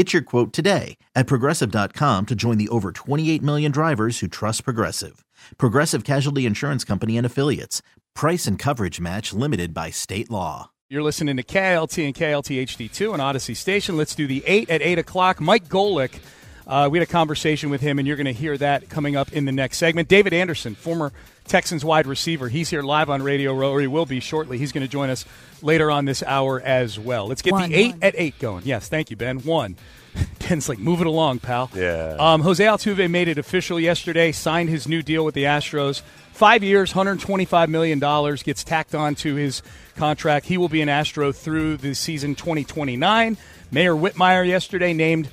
[0.00, 4.64] Get your quote today at progressive.com to join the over 28 million drivers who trust
[4.64, 5.26] Progressive.
[5.58, 7.82] Progressive Casualty Insurance Company and Affiliates.
[8.14, 10.70] Price and coverage match limited by state law.
[10.88, 13.98] You're listening to KLT and KLT HD2 on Audacy Station.
[13.98, 15.38] Let's do the 8 at 8 o'clock.
[15.38, 16.18] Mike Golic,
[16.70, 19.32] uh, we had a conversation with him, and you're going to hear that coming up
[19.32, 20.08] in the next segment.
[20.08, 21.12] David Anderson, former
[21.46, 24.56] Texans wide receiver, he's here live on Radio Row, or he will be shortly.
[24.56, 25.24] He's going to join us
[25.62, 27.26] later on this hour as well.
[27.26, 27.98] Let's get One, the 8 one.
[28.02, 28.62] at 8 going.
[28.64, 29.40] Yes, thank you, Ben.
[29.40, 29.76] One.
[30.48, 31.70] Ben's like, move it along, pal.
[31.74, 32.14] Yeah.
[32.18, 36.02] Um, Jose Altuve made it official yesterday, signed his new deal with the Astros.
[36.32, 37.98] Five years, $125 million
[38.44, 39.62] gets tacked on to his
[39.96, 40.46] contract.
[40.46, 43.36] He will be an Astro through the season 2029.
[43.72, 45.28] Mayor Whitmire yesterday named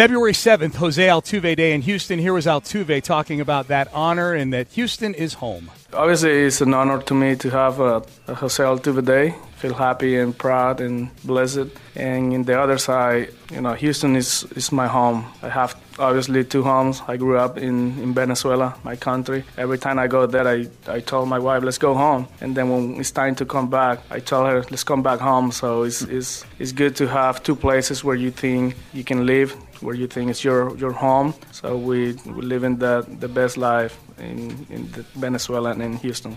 [0.00, 2.18] February 7th, Jose Altuve Day in Houston.
[2.18, 5.70] Here was Altuve talking about that honor and that Houston is home.
[5.92, 9.34] Obviously, it's an honor to me to have a, a Jose Altuve Day.
[9.56, 11.68] Feel happy and proud and blessed.
[11.94, 15.26] And in the other side, you know, Houston is, is my home.
[15.42, 17.02] I have obviously two homes.
[17.06, 19.44] I grew up in, in Venezuela, my country.
[19.56, 22.26] Every time I go there, I, I tell my wife, let's go home.
[22.40, 25.52] And then when it's time to come back, I tell her, let's come back home.
[25.52, 29.52] So it's, it's, it's good to have two places where you think you can live,
[29.82, 31.34] where you think it's your, your home.
[31.52, 35.96] So we, we live in the, the best life in, in the Venezuela and in
[35.98, 36.36] Houston.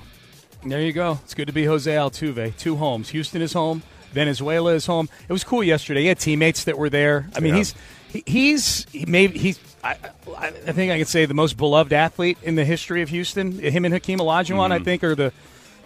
[0.65, 1.19] There you go.
[1.23, 2.55] It's good to be Jose Altuve.
[2.57, 3.09] Two homes.
[3.09, 3.83] Houston is home.
[4.13, 5.09] Venezuela is home.
[5.27, 6.01] It was cool yesterday.
[6.01, 7.27] He had teammates that were there.
[7.35, 7.57] I mean, Yeah.
[7.57, 7.79] he's he,
[8.25, 9.97] he's he maybe he's I,
[10.37, 13.59] I think I could say the most beloved athlete in the history of Houston.
[13.59, 15.33] Him and Hakeem Olajuwon, I think, are the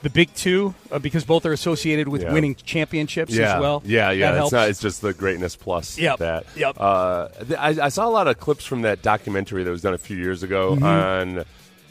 [0.03, 2.27] the big two uh, because both are associated with Mm-hmm.
[2.29, 2.33] Yeah.
[2.33, 3.81] winning championships yeah, as well.
[3.83, 4.31] Yeah, yeah.
[4.33, 4.69] That It's not.
[4.69, 6.45] It's just the greatness plus Yep, that.
[6.55, 6.75] yep.
[6.79, 9.95] Uh, th- I, I saw a lot of clips from that documentary that was done
[9.95, 10.83] a few years ago Mm-hmm.
[10.83, 11.45] on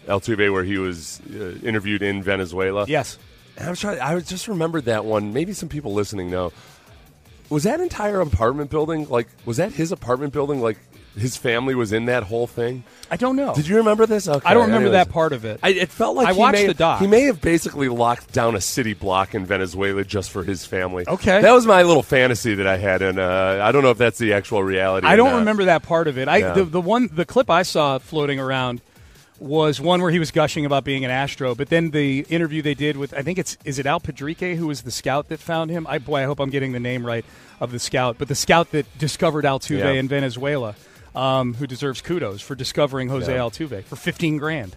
[0.07, 2.85] Altuve, where he was uh, interviewed in Venezuela.
[2.87, 3.19] yes.
[3.57, 3.99] And I was trying.
[4.01, 5.33] I just remembered that one.
[5.33, 6.53] Maybe some people listening know.
[7.51, 9.29] Was that entire apartment building like?
[9.45, 10.61] Was that his apartment building?
[10.61, 10.79] Like
[11.17, 12.85] his family was in that whole thing.
[13.11, 13.55] I don't know.
[13.55, 14.29] Did you remember this?
[14.29, 15.07] Okay, I don't remember anyways.
[15.07, 15.61] that part of it.
[15.63, 17.01] I, it felt like I he watched may, the doc.
[17.01, 21.05] He may have basically locked down a city block in Venezuela just for his family.
[21.09, 21.41] Okay.
[21.41, 24.19] that was my little fantasy that I had, and uh, I don't know if that's
[24.19, 25.07] the actual reality.
[25.07, 25.39] I don't not.
[25.39, 26.29] remember that part of it.
[26.29, 26.53] I Yeah.
[26.53, 28.83] the, the one the clip I saw floating around
[29.39, 32.75] was one where he was gushing about being an Astro, but then the interview they
[32.75, 35.71] did with I think it's is it Al Pedrique who was the scout that found
[35.71, 35.87] him.
[35.89, 37.25] I boy, I hope I'm getting the name right
[37.61, 39.91] of the scout, but the scout that discovered Altuve Yeah.
[39.91, 40.75] in Venezuela,
[41.15, 43.41] um, who deserves kudos for discovering Jose Yeah.
[43.41, 44.75] Altuve for 15 grand.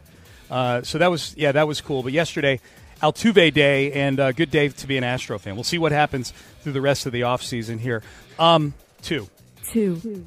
[0.52, 2.04] Uh, so that was yeah, that was cool.
[2.04, 2.60] But yesterday.
[3.02, 5.56] Altuve Day and uh, good day to be an Astro fan.
[5.56, 6.34] We'll see what happens
[6.64, 8.04] through the rest of the offseason here.
[8.38, 9.30] Um, two.
[9.72, 10.26] Two.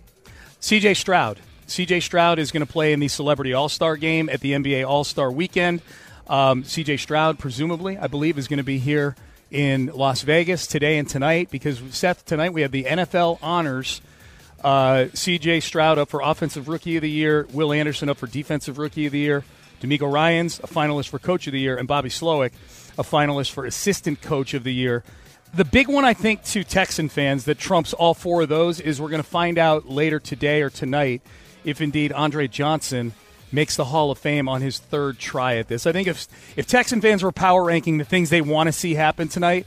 [0.59, 1.39] CJ Stroud.
[1.73, 4.87] CJ Stroud is going to play in the Celebrity All Star game at the NBA
[4.87, 5.81] All Star weekend.
[6.29, 9.17] Um, CJ Stroud, presumably, I believe, is going to be here
[9.51, 14.03] in Las Vegas today and tonight because, Seth, tonight we have the NFL honors.
[14.63, 18.77] Uh, CJ Stroud up for Offensive Rookie of the Year, Will Anderson up for Defensive
[18.77, 19.43] Rookie of the Year,
[19.81, 22.53] DeMeco Ryans, a finalist for Coach of the Year, and Bobby Slowik,
[22.99, 25.05] a finalist for Assistant Coach of the Year.
[25.55, 29.01] The big one, I think, to Texan fans that trumps all four of those is
[29.01, 31.23] we're going to find out later today or tonight
[31.65, 33.13] if indeed Andre Johnson
[33.53, 35.87] makes the Hall of Fame on his third try at this.
[35.87, 38.95] I think if if Texan fans were power ranking the things they want to see
[38.95, 39.67] happen tonight,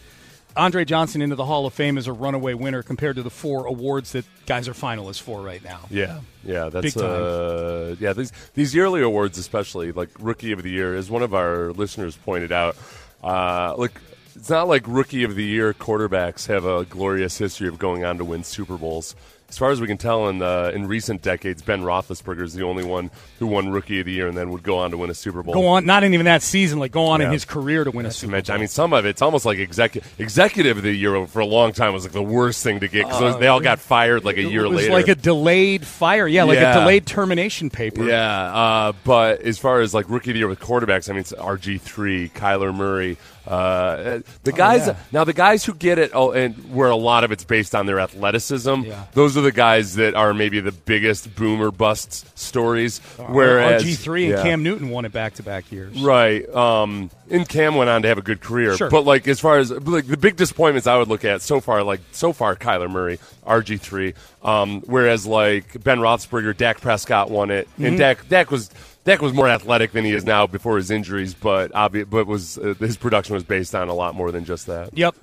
[0.57, 3.65] Andre Johnson into the Hall of Fame is a runaway winner compared to the four
[3.65, 5.81] awards that guys are finalists for right now.
[5.89, 7.11] Yeah, yeah, that's Big time.
[7.11, 8.13] uh, yeah.
[8.13, 12.15] These these yearly awards, especially like Rookie of the Year, as one of our listeners
[12.15, 12.77] pointed out.
[13.23, 14.01] Uh, look,
[14.35, 18.17] it's not like Rookie of the Year quarterbacks have a glorious history of going on
[18.17, 19.15] to win Super Bowls.
[19.49, 22.63] As far as we can tell, in the, in recent decades, Ben Roethlisberger is the
[22.63, 25.09] only one who won Rookie of the Year and then would go on to win
[25.09, 25.53] a Super Bowl.
[25.53, 27.27] Go on, not in even that season, like go on Yeah.
[27.27, 28.55] in his career to win a Super Bowl.
[28.55, 31.73] I mean, some of it's almost like execu- executive of the year for a long
[31.73, 34.43] time was like the worst thing to get because they all got fired like a
[34.43, 34.93] year Uh, it was later.
[34.93, 36.27] like a delayed fire.
[36.27, 36.75] Yeah, like Yeah.
[36.77, 38.03] a delayed termination paper.
[38.03, 41.19] Yeah, uh, but as far as like rookie of the year with quarterbacks, I mean,
[41.21, 44.83] it's RG three, Kyler Murray, uh, the guys.
[44.87, 44.97] Oh, yeah.
[45.11, 47.85] Now the guys who get it, oh, and where a lot of it's based on
[47.85, 48.81] their athleticism.
[48.81, 49.03] Yeah.
[49.35, 52.99] Those are the guys that are maybe the biggest boomer busts stories.
[53.17, 54.43] Whereas RG three and yeah.
[54.43, 55.99] Cam Newton won it back to back years.
[56.01, 56.47] Right.
[56.55, 58.77] Um, and Cam went on to have a good career.
[58.77, 58.89] Sure.
[58.89, 61.83] But like as far as like the big disappointments I would look at so far,
[61.83, 64.13] like so far Kyler Murray, RG three.
[64.41, 67.85] Um, whereas like Ben Roethlisberger, Dak Prescott won it, Mm-hmm.
[67.87, 68.69] and Dak Dak was
[69.03, 72.57] Dak was more athletic than he is now before his injuries, but obvi- but was
[72.57, 74.97] uh, his production was based on a lot more than just that.
[74.97, 75.13] Yep.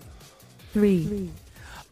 [0.75, 1.31] three,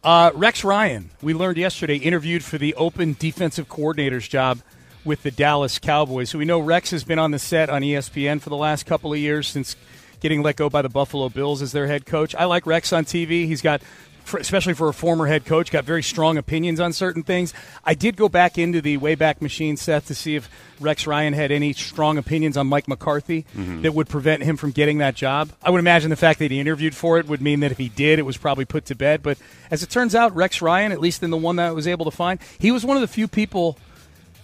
[0.03, 4.57] Uh, Rex Ryan, we learned yesterday, interviewed for the open defensive coordinator's job
[5.05, 6.31] with the Dallas Cowboys.
[6.31, 9.13] So we know Rex has been on the set on ESPN for the last couple
[9.13, 9.75] of years since
[10.19, 12.33] getting let go by the Buffalo Bills as their head coach.
[12.33, 13.45] I like Rex on TV.
[13.45, 13.83] He's got,
[14.23, 17.53] for, especially for a former head coach, got very strong opinions on certain things.
[17.83, 21.51] I did go back into the Wayback Machine, Seth, to see if Rex Ryan had
[21.51, 23.81] any strong opinions on Mike McCarthy mm-hmm.
[23.81, 25.51] that would prevent him from getting that job.
[25.61, 27.89] I would imagine the fact that he interviewed for it would mean that if he
[27.89, 29.21] did, it was probably put to bed.
[29.23, 29.37] But
[29.69, 32.05] as it turns out, Rex Ryan, at least in the one that I was able
[32.05, 33.77] to find, he was one of the few people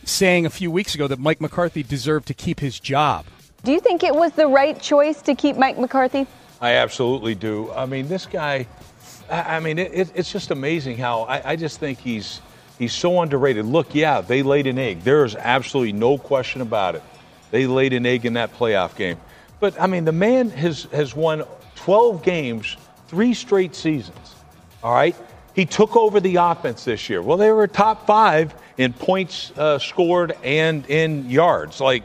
[0.03, 3.25] saying a few weeks ago that Mike McCarthy deserved to keep his job.
[3.63, 6.27] Do you think it was the right choice to keep Mike McCarthy?
[6.61, 7.71] I absolutely do.
[7.71, 8.67] I mean, this guy.
[9.29, 12.41] I mean, it, it, it's just amazing how I, I just think he's
[12.79, 13.65] he's so underrated.
[13.65, 15.01] Look, yeah, they laid an egg.
[15.01, 17.03] There is absolutely no question about it.
[17.51, 19.17] They laid an egg in that playoff game.
[19.59, 21.43] But I mean, the man has has won
[21.75, 22.77] 12 games,
[23.07, 24.35] three straight seasons.
[24.83, 25.15] All right,
[25.55, 27.21] he took over the offense this year.
[27.21, 31.81] Well, they were top five in points uh, scored and in yards.
[31.81, 32.03] Like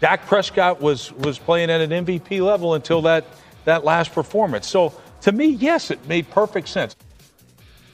[0.00, 3.24] Dak Prescott was was playing at an MVP level until that
[3.66, 4.66] that last performance.
[4.66, 4.94] So
[5.26, 6.94] to me, yes, it made perfect sense.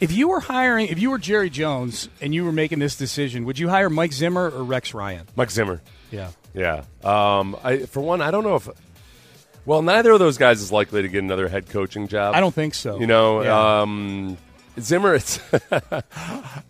[0.01, 3.47] If you were hiring, if you were Jerry Jones and you were making this decision,
[3.47, 5.27] would you hire Mike Zimmer or Rex Ryan?
[5.35, 5.81] Mike Zimmer.
[6.11, 6.29] Yeah.
[6.53, 6.85] Yeah.
[7.03, 8.69] Um, I for one, I don't know if.
[9.65, 12.35] Well, neither of those guys is likely to get another head coaching job.
[12.35, 12.99] I don't think so.
[13.01, 13.81] You know, Yeah.
[13.83, 14.37] um,
[14.81, 15.19] Zimmer.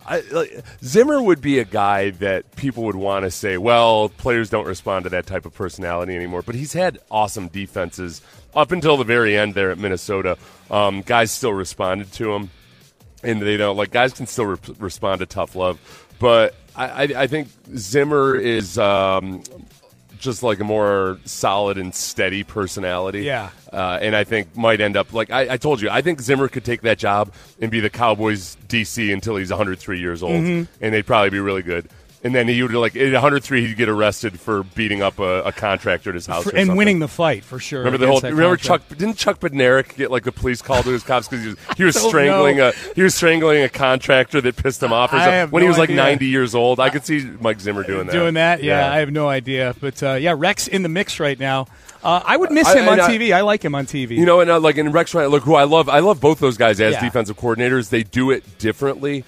[0.05, 4.49] I, like, Zimmer would be a guy that people would want to say, well, players
[4.49, 6.41] don't respond to that type of personality anymore.
[6.41, 8.21] But he's had awesome defenses
[8.55, 10.37] up until the very end there at Minnesota.
[10.69, 12.49] Um, guys still responded to him,
[13.23, 15.79] and they don't like guys can still re- respond to tough love.
[16.19, 18.77] But I, I, I think Zimmer is.
[18.77, 19.43] Um,
[20.23, 23.21] just like a more solid and steady personality.
[23.23, 23.49] Yeah.
[23.71, 25.89] Uh, and I think might end up like I, I told you.
[25.89, 27.31] I think Zimmer could take that job
[27.61, 30.83] and be the Cowboys DC until he's 103 years old, Mm-hmm.
[30.83, 31.87] and they'd probably be really good.
[32.25, 35.51] And then he would like at 103, he'd get arrested for beating up a, a
[35.51, 36.77] contractor at his house For- or and something.
[36.77, 37.79] winning the fight for sure.
[37.79, 38.21] Remember the whole?
[38.21, 38.87] Remember contract.
[38.89, 38.97] Chuck?
[38.97, 41.83] Didn't Chuck Bednarik get like the police called to his cops because he was he
[41.83, 42.69] was strangling know.
[42.69, 45.71] a he was strangling a contractor that pissed him off or something when he no
[45.71, 46.01] was like idea.
[46.03, 46.79] 90 years old.
[46.79, 48.13] I could see Mike Zimmer doing that.
[48.13, 49.75] Doing that, yeah, I have no idea.
[49.81, 51.67] But uh, yeah, Rex in the mix right now.
[52.01, 53.33] Uh, I would miss I- him on I- TV.
[53.33, 54.11] I like him on TV.
[54.11, 55.89] You know, and uh, like in Rex Ryan, look who I love.
[55.89, 57.01] I love both those guys as Yeah.
[57.01, 57.89] defensive coordinators.
[57.89, 59.23] They do it differently,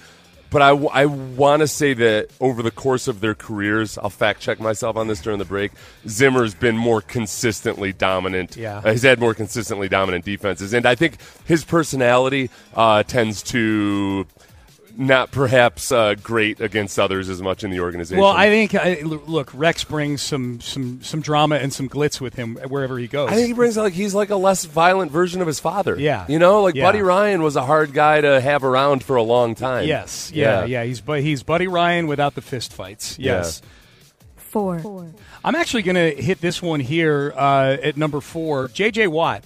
[0.56, 4.40] but I, I want to say that over the course of their careers, I'll fact
[4.40, 5.72] check myself on this during the break.
[6.08, 8.56] Zimmer's been more consistently dominant.
[8.56, 8.78] Yeah.
[8.78, 14.26] Uh, he's had more consistently dominant defenses, and I think his personality uh, tends to
[14.98, 18.20] not perhaps uh, great against others as much in the organization.
[18.22, 22.34] well, I think I, look, Rex brings some some some drama and some glitz with
[22.34, 23.30] him wherever he goes.
[23.30, 25.98] I think he brings like he's like a less violent version of his father.
[25.98, 26.24] Yeah.
[26.28, 26.84] you know, like Yeah.
[26.84, 29.86] Buddy Ryan was a hard guy to have around for a long time.
[29.86, 30.84] yes, yeah, yeah.
[30.84, 33.18] He's but he's Buddy Ryan without the fist fights.
[33.18, 33.62] Yes.
[34.36, 34.80] four,
[35.44, 38.68] I'm actually going to hit this one here uh, at number four.
[38.68, 39.08] J.J.
[39.08, 39.44] Watt.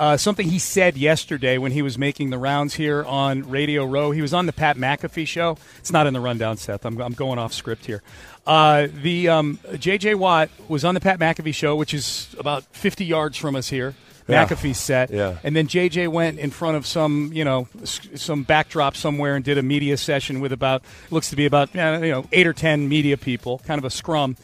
[0.00, 4.12] Uh, something he said yesterday when he was making the rounds here on Radio Row.
[4.12, 5.58] He was on the Pat McAfee show.
[5.78, 6.86] It's not in the rundown, Seth.
[6.86, 8.02] I'm, I'm going off script here.
[8.46, 10.14] Uh, the um, J.J.
[10.14, 13.94] Watt was on the Pat McAfee show, which is about 50 yards from us here.
[14.26, 14.46] Yeah.
[14.46, 15.38] McAfee's set, Yeah.
[15.44, 19.58] and then JJ went in front of some, you know, some backdrop somewhere and did
[19.58, 23.16] a media session with about looks to be about you know eight or ten media
[23.18, 24.36] people, kind of a scrum,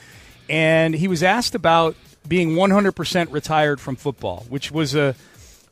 [0.51, 1.95] and he was asked about
[2.27, 5.15] being 100% retired from football, which was a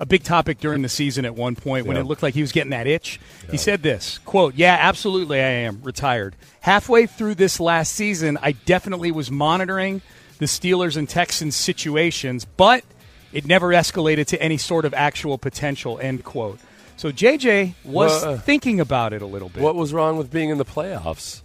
[0.00, 2.02] a big topic during the season at one point when Yeah.
[2.02, 3.20] it looked like he was getting that itch.
[3.50, 6.34] He said this, quote, "Yeah, absolutely I am retired.
[6.60, 10.02] Halfway through this last season, I definitely was monitoring
[10.38, 12.82] the Steelers and Texans situations, but
[13.32, 16.58] it never escalated to any sort of actual potential." End quote.
[16.96, 19.62] So JJ was Well, uh, thinking about it a little bit.
[19.62, 21.40] What was wrong with being in the playoffs?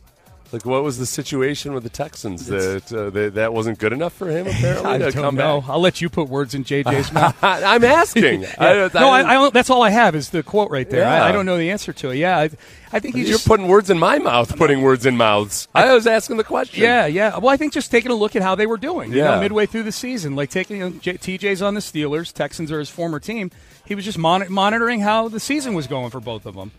[0.52, 4.14] Like, what was the situation with the Texans that uh, that, that wasn't good enough
[4.14, 4.48] for him?
[4.48, 5.62] Apparently, I to don't come know.
[5.62, 5.70] back?
[5.70, 7.36] I'll let you put words in JJ's mouth.
[7.44, 8.42] I'm asking.
[8.50, 8.56] Yeah.
[8.58, 11.02] I, no, I, I don't, that's all I have is the quote right there.
[11.02, 11.24] Yeah.
[11.24, 12.16] I, I don't know the answer to it.
[12.18, 12.50] Yeah, I,
[12.92, 15.68] I think he's You're just putting words in my mouth, putting words in mouths.
[15.76, 16.82] I was asking the question.
[16.82, 17.38] Yeah, yeah.
[17.38, 19.12] Well, I think just taking a look at how they were doing.
[19.12, 19.36] You Yeah.
[19.36, 22.80] know, midway through the season, like taking you know, TJ's on the Steelers, Texans are
[22.80, 23.52] his former team.
[23.86, 26.72] He was just mon- monitoring how the season was going for both of them.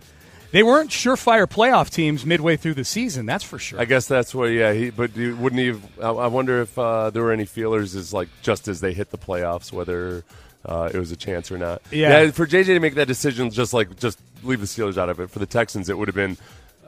[0.53, 3.27] They weren't surefire playoff teams midway through the season.
[3.27, 3.81] That's for sure.
[3.81, 4.47] I guess that's what.
[4.47, 4.91] Yeah, he.
[4.91, 5.69] But wouldn't he?
[5.69, 8.93] Have, I, I wonder if uh, there were any feelers as like just as they
[8.93, 10.25] hit the playoffs, whether
[10.65, 11.83] uh, it was a chance or not.
[11.91, 12.31] Yeah.
[12.31, 15.31] For JJ to make that decision, just like just leave the Steelers out of it.
[15.31, 16.37] For the Texans, it would have been.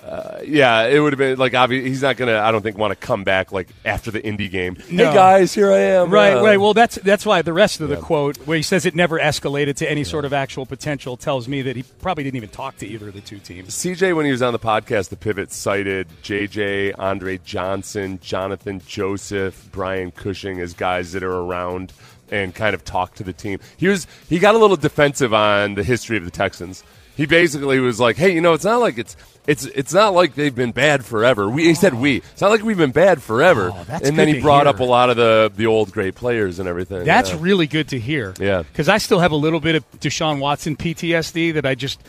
[0.04, 1.84] Uh, yeah, it would have been like obvious.
[1.86, 2.38] He's not gonna.
[2.40, 4.76] I don't think want to come back like after the Indy game.
[4.90, 5.06] No.
[5.08, 6.10] Hey guys, here I am.
[6.10, 6.56] Right, Uh, right.
[6.60, 8.00] Well, that's that's why the rest of the Yeah.
[8.00, 11.62] quote, where he says it never escalated to any sort of actual potential, tells me
[11.62, 13.74] that he probably didn't even talk to either of the two teams.
[13.74, 19.68] CJ, when he was on the podcast, the pivot cited JJ, Andre Johnson, Jonathan Joseph,
[19.70, 21.92] Brian Cushing as guys that are around
[22.28, 23.60] and kind of talk to the team.
[23.76, 26.82] He was he got a little defensive on the history of the Texans.
[27.14, 30.34] He basically was like, "Hey, you know, it's not like it's it's it's not like
[30.34, 32.18] they've been bad forever." We he said we.
[32.18, 33.72] It's not like we've been bad forever.
[33.72, 34.74] Oh, that's and then good he to brought hear.
[34.74, 37.04] up a lot of the the old great players and everything.
[37.04, 37.38] That's yeah.
[37.40, 38.34] really good to hear.
[38.38, 38.62] Yeah.
[38.62, 42.00] because I still have a little bit of Deshaun Watson PTSD that I just.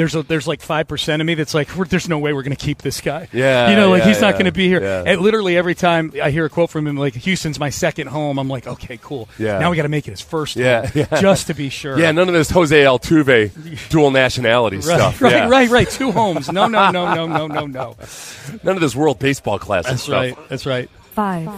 [0.00, 2.56] There's a, there's like five percent of me that's like, there's no way we're going
[2.56, 3.28] to keep this guy.
[3.34, 4.80] Yeah, you know, like yeah, he's not yeah, going to be here.
[4.80, 5.02] yeah.
[5.06, 8.38] And literally every time I hear a quote from him, like Houston's my second home,
[8.38, 9.28] I'm like, okay, cool.
[9.38, 9.58] Yeah.
[9.58, 10.56] Now we got to make it his first.
[10.56, 11.20] Yeah, home, yeah.
[11.20, 11.98] just to be sure.
[11.98, 15.20] Yeah, none of this Jose Altuve dual nationality Right, stuff.
[15.20, 15.48] right, Yeah.
[15.50, 15.90] right, right.
[15.90, 16.50] Two homes.
[16.50, 17.96] No, no, no, no, no, no, no.
[18.62, 20.12] None of this World Baseball Classic That's stuff.
[20.14, 20.48] right.
[20.48, 20.88] That's right.
[21.12, 21.48] Five.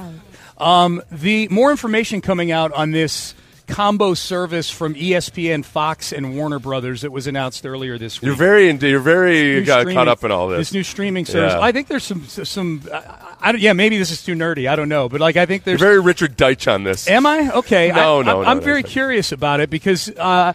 [0.58, 3.34] Um, the more information coming out on this
[3.66, 8.26] combo service from ESPN, Fox, and Warner Brothers that was announced earlier this week.
[8.26, 10.58] You're very you're very got caught up in all this.
[10.58, 11.54] This new streaming service.
[11.54, 11.60] Yeah.
[11.60, 12.82] I think there's some some.
[12.92, 14.68] I, I, yeah, maybe this is too nerdy.
[14.68, 15.80] I don't know, but like I think You're there's.
[15.80, 17.08] very Richard Deitsch on this.
[17.08, 17.88] Am I okay?
[17.88, 18.88] No, I, no, I'm, no, I'm no, very no.
[18.88, 20.52] curious about it because, uh,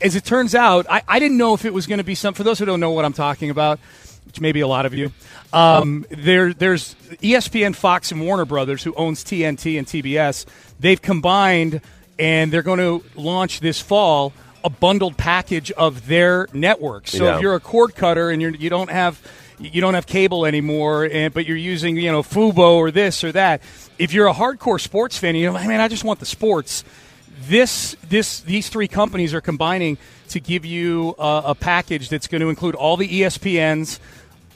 [0.00, 2.34] as it turns out, I, I didn't know if it was going to be some.
[2.34, 3.78] For those who don't know what I'm talking about,
[4.26, 5.12] which maybe a lot of you,
[5.52, 10.46] um, there there's ESPN, Fox, and Warner Brothers who owns TNT and TBS.
[10.78, 11.80] They've combined
[12.20, 17.12] and they're going to launch this fall a bundled package of their networks.
[17.12, 17.36] So Yeah.
[17.36, 19.20] if you're a cord cutter and you're, you don't have
[19.58, 23.32] you don't have cable anymore, and, but you're using you know Fubo or this or
[23.32, 23.60] that.
[23.98, 26.84] If you're a hardcore sports fan, you're like, man, I just want the sports.
[27.48, 29.96] This this these three companies are combining
[30.28, 33.98] to give you uh, a package that's going to include all the ESPNs,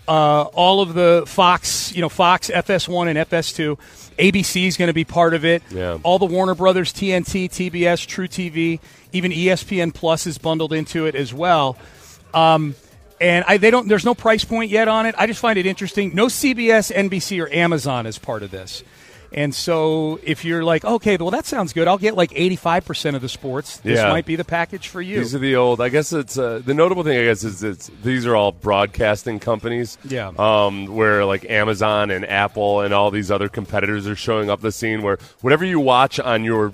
[0.07, 3.79] uh, all of the Fox, you know, Fox FS1 and FS2.
[4.19, 5.63] ABC is going to be part of it.
[5.71, 5.99] Yeah.
[6.03, 8.81] All the Warner Brothers, TNT, TBS, True TV,
[9.13, 11.77] even ESPN Plus is bundled into it as well.
[12.33, 12.75] Um,
[13.21, 13.89] and I, they don't.
[13.89, 15.15] There's no price point yet on it.
[15.17, 16.15] I just find it interesting.
[16.15, 18.83] No CBS, NBC, or Amazon is part of this.
[19.37, 21.89] And so, if you're like, okay, well, that sounds good.
[21.89, 23.79] I'll get like 85% of the sports.
[23.79, 24.09] This Yeah.
[24.11, 25.19] might be the package for you.
[25.19, 25.81] These are the old.
[25.81, 27.19] I guess it's uh, the notable thing.
[27.19, 29.99] I guess is it's these are all broadcasting companies.
[30.09, 30.31] Yeah.
[30.39, 34.71] Um, where like Amazon and Apple and all these other competitors are showing up the
[34.71, 35.03] scene.
[35.03, 36.73] Where whatever you watch on your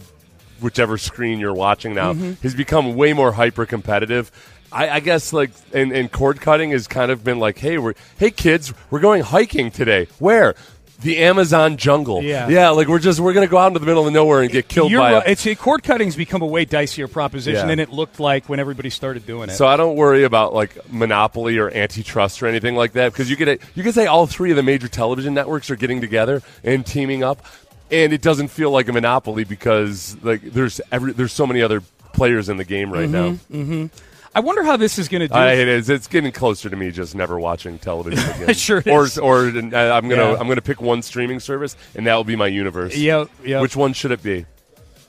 [0.61, 2.33] whichever screen you're watching now Mm-hmm.
[2.43, 4.31] has become way more hyper competitive.
[4.71, 7.95] I, I guess like and, and cord cutting has kind of been like, hey, we're
[8.19, 10.09] hey kids, we're going hiking today.
[10.19, 10.55] Where?
[11.03, 12.23] The Amazon jungle.
[12.23, 12.49] Yeah.
[12.49, 14.69] Yeah, like we're just we're gonna go out into the middle of nowhere and get
[14.69, 15.27] killed You're by right.
[15.27, 17.67] a It's cord cutting's become a way dicier proposition Yeah.
[17.67, 19.55] than it looked like when everybody started doing it.
[19.55, 23.37] So I don't worry about like monopoly or antitrust or anything like that because you
[23.37, 26.85] could you could say all three of the major television networks are getting together and
[26.87, 27.45] teaming up,
[27.91, 31.83] and it doesn't feel like a monopoly because like there's every there's so many other
[32.13, 33.65] players in the game right mm-hmm, now.
[33.65, 33.87] Mm-hmm.
[34.35, 35.35] I wonder how this is going to do.
[35.35, 35.91] I, it is.
[35.91, 38.55] It's getting closer to me just never watching television again.
[38.55, 39.19] Sure it or is.
[39.19, 40.37] or uh, I'm gonna Yeah.
[40.39, 42.97] I'm gonna pick one streaming service and that will be my universe.
[42.97, 43.61] Yep, yep.
[43.63, 44.47] Which one should it be?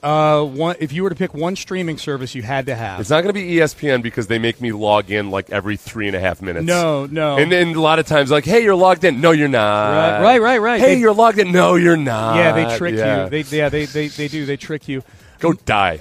[0.02, 2.98] uh, one, if you were to pick one streaming service, you had to have.
[2.98, 6.08] It's not going to be ESPN because they make me log in like every three
[6.08, 6.66] and a half minutes.
[6.66, 7.36] no, no.
[7.38, 9.20] And then a lot of times, like, hey, you're logged in.
[9.20, 10.20] No, you're not.
[10.20, 10.80] Right, right, right, right.
[10.80, 11.52] Hey, They- you're logged in.
[11.52, 12.34] No, you're not.
[12.34, 13.24] yeah, they trick Yeah.
[13.24, 13.30] you.
[13.30, 14.44] They, yeah, they, they, they do.
[14.44, 15.04] They trick you.
[15.38, 16.00] Go die,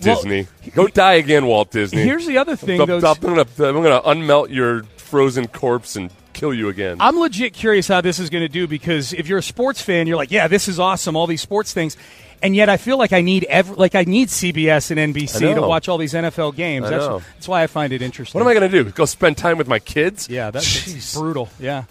[0.00, 0.46] Uh, well, Disney.
[0.74, 2.02] Go die again, Walt Disney.
[2.02, 2.96] Here's the other thing, I'm, though.
[2.96, 6.98] I'm gonna, I'm gonna unmelt your frozen corpse and kill you again.
[7.00, 10.06] I'm legit curious how this is going to do because if you're a sports fan,
[10.06, 11.96] you're like, yeah, this is awesome, all these sports things.
[12.42, 15.62] And yet, I feel like I need every, like I need CBS and NBC to
[15.62, 16.88] watch all these NFL games.
[16.88, 18.38] That's, that's why I find it interesting.
[18.38, 18.84] what am I gonna do?
[18.90, 20.28] Go spend time with my kids?
[20.28, 21.18] Yeah, that's Jeez.
[21.18, 21.48] brutal.
[21.58, 21.84] Yeah.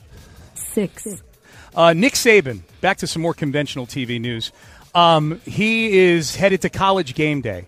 [0.54, 1.24] Six.
[1.74, 4.52] Uh, Nick Saban, back to some more conventional TV news.
[4.94, 7.66] Um, he is headed to college game day.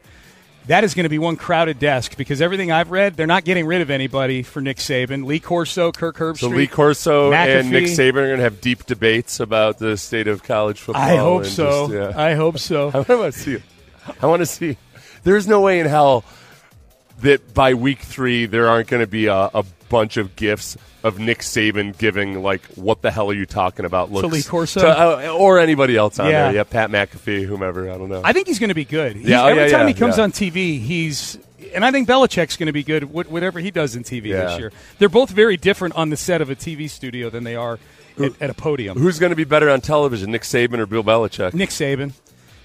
[0.67, 3.65] That is going to be one crowded desk because everything I've read, they're not getting
[3.65, 5.25] rid of anybody for Nick Saban.
[5.25, 6.39] Lee Corso, Kirk Herbstreit.
[6.39, 10.27] So Lee Corso and Nick Saban are going to have deep debates about the state
[10.27, 11.01] of college football.
[11.01, 11.87] I hope so.
[11.87, 12.21] just, yeah.
[12.21, 12.89] I hope so.
[12.93, 13.63] I want to see.
[14.21, 14.77] I want to see.
[15.23, 16.25] There's no way in hell
[17.21, 21.19] that by week three there aren't going to be a, a bunch of gifts of
[21.19, 24.81] Nick Saban giving like "What the hell are you talking about?" looks Lee Corso?
[24.81, 26.45] to, uh, or anybody else on Yeah.
[26.45, 26.55] there.
[26.55, 27.89] Yeah, Pat McAfee, whomever.
[27.91, 28.21] I don't know.
[28.23, 29.15] I think he's going to be good.
[29.15, 31.37] He's- Yeah, oh, every yeah, time yeah, he comes on TV, he's
[31.73, 34.71] and I think Belichick's going to be good whatever he does in TV this year.
[34.99, 37.77] They're both very different on the set of a TV studio than they are
[38.19, 38.97] at, at a podium.
[38.97, 41.53] Who's going to be better on television, Nick Saban or Bill Belichick?
[41.53, 42.13] Nick Saban.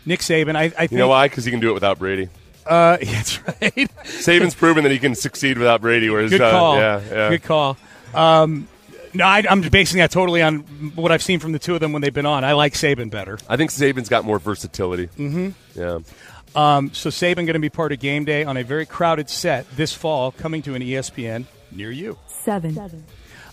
[0.07, 0.57] Nick Saban.
[0.57, 0.93] I, I think.
[0.93, 1.29] you know why?
[1.29, 2.29] Because he can do it without Brady.
[2.67, 3.91] Uh, that's right.
[4.05, 6.09] Saban's proven that he can succeed without Brady.
[6.11, 6.77] Whereas, Good uh, call.
[6.77, 7.29] yeah, yeah.
[7.31, 7.77] Good call.
[8.15, 8.69] Um,
[9.15, 10.61] no, I, I'm basing that totally on
[10.95, 12.45] what I've seen from the two of them when they've been on.
[12.45, 13.39] I like Saban better.
[13.49, 15.09] I think Saban's got more versatility.
[15.19, 15.51] Mm-hmm.
[15.79, 15.99] Yeah.
[16.55, 19.71] Um, so Saban going to be part of game day on a very crowded set
[19.77, 22.19] this fall, coming to an ESPN near you.
[22.27, 23.05] Seven.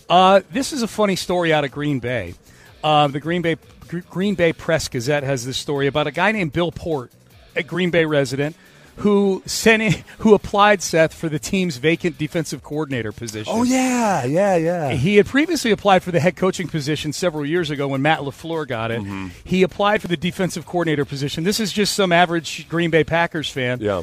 [0.08, 2.34] Uh, this is a funny story out of Green Bay.
[2.82, 3.56] Uh, the Green Bay
[3.88, 7.12] Gr- Green Bay Press Gazette has this story about a guy named Bill Port,
[7.54, 8.56] a Green Bay resident,
[9.00, 13.52] who sent in, who applied Seth for the team's vacant defensive coordinator position.
[13.54, 14.90] Oh yeah, yeah, yeah.
[14.92, 18.68] He had previously applied for the head coaching position several years ago when Matt LaFleur
[18.68, 19.00] got it.
[19.00, 19.28] Mm-hmm.
[19.44, 21.44] He applied for the defensive coordinator position.
[21.44, 23.80] This is just some average Green Bay Packers fan.
[23.80, 24.02] Yeah.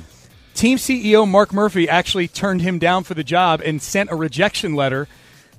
[0.55, 4.73] Team CEO Mark Murphy actually turned him down for the job and sent a rejection
[4.73, 5.07] letter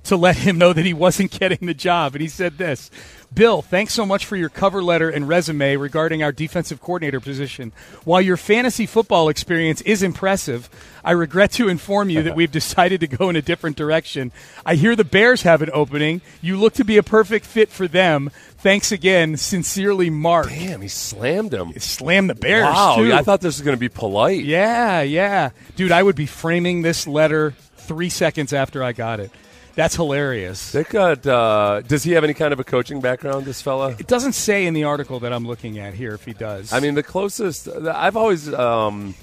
[0.05, 2.15] to let him know that he wasn't getting the job.
[2.17, 2.91] And he said this
[3.33, 7.73] Bill, thanks so much for your cover letter and resume regarding our defensive coordinator position.
[8.05, 10.71] While your fantasy football experience is impressive,
[11.05, 14.33] I regret to inform you that we've decided to go in a different direction.
[14.65, 16.23] I hear the Bears have an opening.
[16.41, 18.31] You look to be a perfect fit for them.
[18.59, 19.37] Thanks again.
[19.37, 20.49] Sincerely, Mark.
[20.49, 21.73] Damn, he slammed him.
[21.79, 23.13] Slam the Bears, Wow, too.
[23.13, 24.43] I thought this was going to be polite.
[24.43, 25.51] Yeah, yeah.
[25.77, 29.31] Dude, I would be framing this letter three seconds after I got it.
[29.79, 30.73] That's hilarious.
[30.73, 31.25] They got.
[31.25, 33.47] Uh, does he have any kind of a coaching background?
[33.47, 33.95] This fella.
[33.97, 36.73] It doesn't say in the article that I'm looking at here if he does.
[36.73, 38.53] I mean, the closest I've always.
[38.53, 39.15] Um,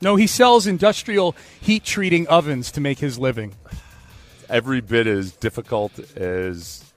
[0.00, 3.54] no, he sells industrial heat treating ovens to make his living.
[4.48, 6.91] every bit as difficult as.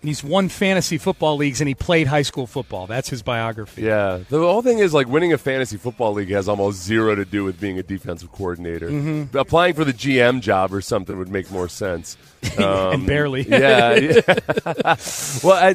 [0.00, 2.86] He's won fantasy football leagues and he played high school football.
[2.86, 3.82] That's his biography.
[3.82, 7.24] Yeah, the whole thing is like winning a fantasy football league has almost zero to
[7.24, 8.88] do with being a defensive coordinator.
[8.90, 9.34] Mhm.
[9.34, 12.16] Applying for the GM job or something would make more sense.
[12.58, 13.42] And barely.
[13.48, 13.94] yeah.
[13.96, 14.96] yeah.
[15.42, 15.74] well, I,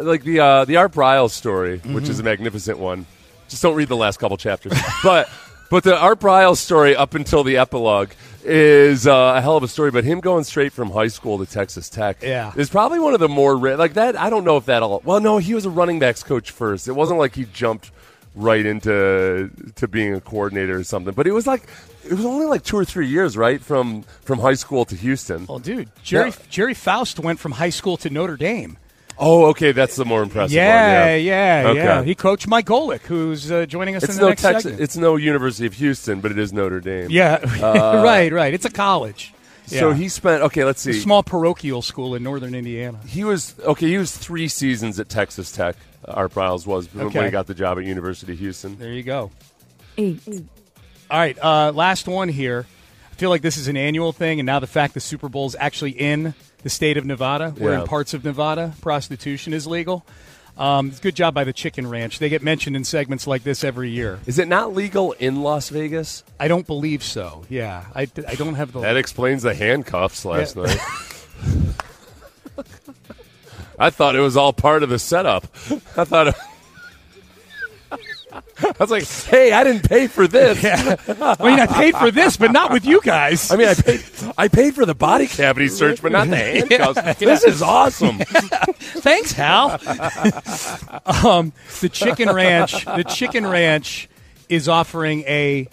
[0.00, 2.10] like the uh, the Art Briles story, which Mm-hmm.
[2.10, 3.06] is a magnificent one.
[3.48, 4.72] Just don't read the last couple chapters,
[5.04, 5.28] but
[5.70, 8.10] but the Art Briles story up until the epilogue
[8.44, 9.90] is uh, a hell of a story.
[9.90, 12.52] But him going straight from high school to Texas Tech, Yeah.
[12.56, 14.18] is probably one of the more ra- like that.
[14.18, 15.00] I don't know if that all.
[15.04, 16.88] Well, no, he was a running backs coach first.
[16.88, 17.90] It wasn't like he jumped
[18.36, 21.14] right into to being a coordinator or something.
[21.14, 21.64] But it was like
[22.04, 25.46] it was only like two or three years, right, from from high school to Houston.
[25.46, 26.36] Well, dude, Jerry Yeah.
[26.48, 28.76] Gerry Faust went from high school to Notre Dame.
[29.20, 31.22] Oh, okay, that's the more impressive Yeah, one.
[31.24, 31.78] yeah, Okay.
[31.78, 32.02] yeah.
[32.02, 34.62] He coached Mike Golic, who's uh, joining us It's in the no next Texas.
[34.64, 34.82] segment.
[34.82, 37.08] It's no University of Houston, but it is Notre Dame.
[37.10, 38.54] yeah, Uh, right, right.
[38.54, 39.34] It's a college.
[39.66, 39.94] So Yeah.
[39.96, 40.42] he spent.
[40.44, 41.00] Okay, let's a see.
[41.00, 42.98] small parochial school in northern Indiana.
[43.06, 43.86] He was okay.
[43.88, 45.76] He was three seasons at Texas Tech.
[46.06, 48.78] Art Briles was when he got the job at University of Houston.
[48.78, 49.30] There you go.
[49.98, 50.20] Eight.
[51.10, 52.66] All right, uh, last one here.
[53.12, 55.54] I feel like this is an annual thing, and now the fact the Super Bowl's
[55.60, 57.80] actually in the state of Nevada, where Yeah.
[57.82, 60.04] in parts of Nevada prostitution is legal.
[60.58, 62.18] Um, it's a good job by the Chicken Ranch.
[62.18, 64.18] They get mentioned in segments like this every year.
[64.26, 66.22] Is it not legal in Las Vegas?
[66.38, 67.44] I don't believe so.
[67.48, 68.80] Yeah, I, I don't have the.
[68.80, 70.64] That explains the handcuffs last Yeah.
[70.64, 70.78] night.
[73.78, 75.44] I thought it was all part of the setup.
[75.96, 76.28] I thought.
[76.28, 76.34] It,
[78.64, 82.36] I was like, "Hey, I didn't pay for this." I mean, I paid for this,
[82.36, 83.50] but not with you guys.
[83.50, 84.04] I mean, I paid.
[84.36, 86.96] I paid for the body cavity search, but not the handcuffs.
[86.96, 88.18] Yeah, This is awesome.
[88.78, 89.72] Thanks, Hal.
[91.26, 92.84] um, the Chicken Ranch.
[92.84, 94.08] The Chicken Ranch
[94.48, 95.68] is offering a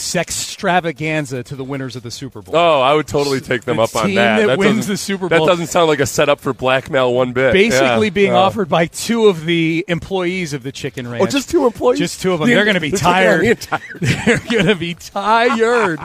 [0.00, 2.56] sex extravaganza to the winners of the Super Bowl.
[2.56, 4.46] Oh, I would totally take them The up on team that.
[4.46, 5.44] that wins the Super Bowl.
[5.46, 7.52] That doesn't sound like a setup for blackmail one bit.
[7.52, 8.10] Basically, Yeah.
[8.10, 8.38] being Oh.
[8.38, 11.22] offered by two of the employees of the Chicken Ranch.
[11.22, 11.98] Oh, just two employees.
[11.98, 12.48] Just two of them.
[12.48, 13.44] The- They're going to be tired.
[13.44, 15.98] entire- They're going to be tired.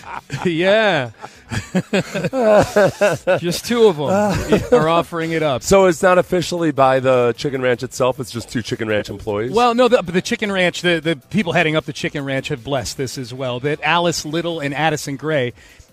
[0.44, 1.10] yeah.
[3.40, 5.62] just two of them are offering it up.
[5.62, 8.20] So it's not officially by the Chicken Ranch itself.
[8.20, 9.52] It's just two Chicken Ranch employees.
[9.52, 12.64] Well, no, the, the Chicken Ranch, the, the people heading up the Chicken Ranch have
[12.64, 13.60] blessed this as well.
[13.60, 15.52] That Alice Little and Addison Gray,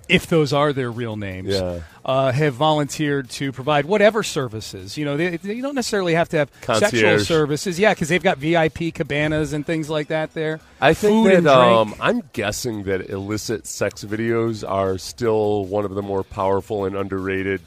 [0.09, 1.81] if those are their real names, Yeah.
[2.03, 4.97] uh, have volunteered to provide whatever services.
[4.97, 7.79] You know, they, they don't necessarily have to have sexual services.
[7.79, 10.59] Yeah, because they've got VIP cabanas and things like that there.
[10.81, 15.93] I think Food that um, I'm guessing that illicit sex videos are still one of
[15.95, 17.61] the more powerful and underrated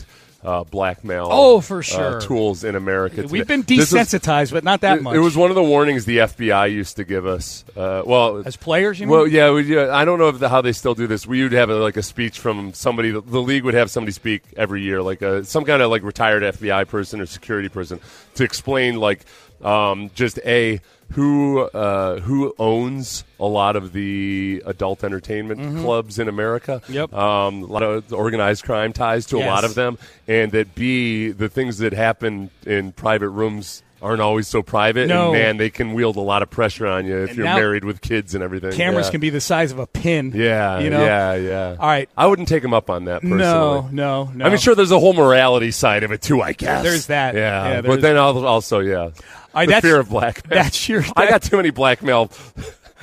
[0.44, 1.28] uh, blackmail.
[1.30, 2.20] Oh, for uh, sure.
[2.20, 3.26] tools in America.
[3.28, 5.14] We've been desensitized, but not that it, much.
[5.14, 7.64] it was one of the warnings the FBI used to give us.
[7.76, 8.98] Uh, well, as players.
[8.98, 9.12] You mean?
[9.12, 9.94] well, yeah, we, yeah.
[9.94, 11.26] I don't know if the, how they still do this.
[11.26, 13.10] We would have a, like a speech from somebody.
[13.10, 16.02] The, the league would have somebody speak every year, like a, some kind of like
[16.02, 18.00] retired FBI person or security person,
[18.34, 19.24] to explain like
[19.64, 20.80] um, just a
[21.12, 26.80] who uh, who owns a lot of the adult entertainment clubs in America.
[26.84, 26.92] Mm-hmm.
[26.94, 27.12] Yep.
[27.12, 31.28] Um, a lot of organized crime ties to a lot of them, and that b
[31.32, 33.82] the things that happen in private rooms.
[34.04, 35.26] Aren't always so private, No.
[35.26, 37.84] and man, they can wield a lot of pressure on you if And you're married
[37.84, 38.72] with kids and everything.
[38.72, 39.10] Cameras Yeah.
[39.12, 40.32] can be the size of a pin.
[40.34, 41.04] Yeah, you know.
[41.04, 41.76] yeah, yeah.
[41.78, 42.08] All right.
[42.16, 43.38] I wouldn't take them up on that personally.
[43.44, 44.44] No, no, no.
[44.44, 46.42] I mean, sure, there's a whole morality side of it too.
[46.42, 47.36] I guess There's that.
[47.36, 49.10] Yeah, Yeah, but then also, yeah,
[49.54, 50.58] I- the fear of blackmail.
[50.62, 52.30] that's your- I got too many blackmail.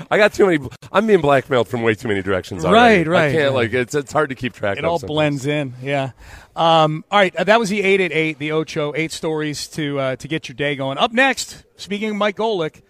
[0.09, 0.65] I got too many.
[0.93, 2.63] I'm being blackmailed from way too many directions.
[2.63, 3.09] Right, already.
[3.09, 3.93] right, I can't like it's.
[3.93, 4.77] It's hard to keep track.
[4.77, 5.13] It all sometimes.
[5.13, 5.73] blends in.
[5.81, 6.11] Yeah.
[6.55, 7.35] Um, all right.
[7.35, 8.39] uh, that was the eight at eight.
[8.39, 10.97] The Ocho eight stories to uh, to get your day going.
[10.97, 12.81] Up next, speaking of Mike Golic,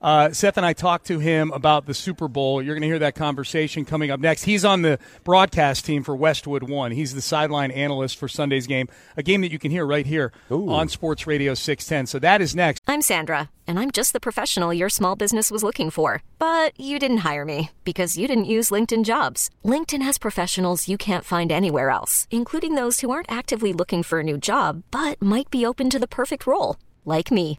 [0.00, 2.62] uh, Seth and I talked to him about the Super Bowl.
[2.62, 4.44] You're going to hear that conversation coming up next.
[4.44, 6.92] He's on the broadcast team for Westwood One.
[6.92, 10.32] He's the sideline analyst for Sunday's game, a game that you can hear right here
[10.50, 12.06] on Sports Radio 610.
[12.06, 12.82] So that is next.
[12.86, 16.22] I'm Sandra, and I'm just the professional your small business was looking for.
[16.38, 19.50] But you didn't hire me because you didn't use LinkedIn jobs.
[19.64, 24.20] LinkedIn has professionals you can't find anywhere else, including those who aren't actively looking for
[24.20, 27.58] a new job but might be open to the perfect role, like me.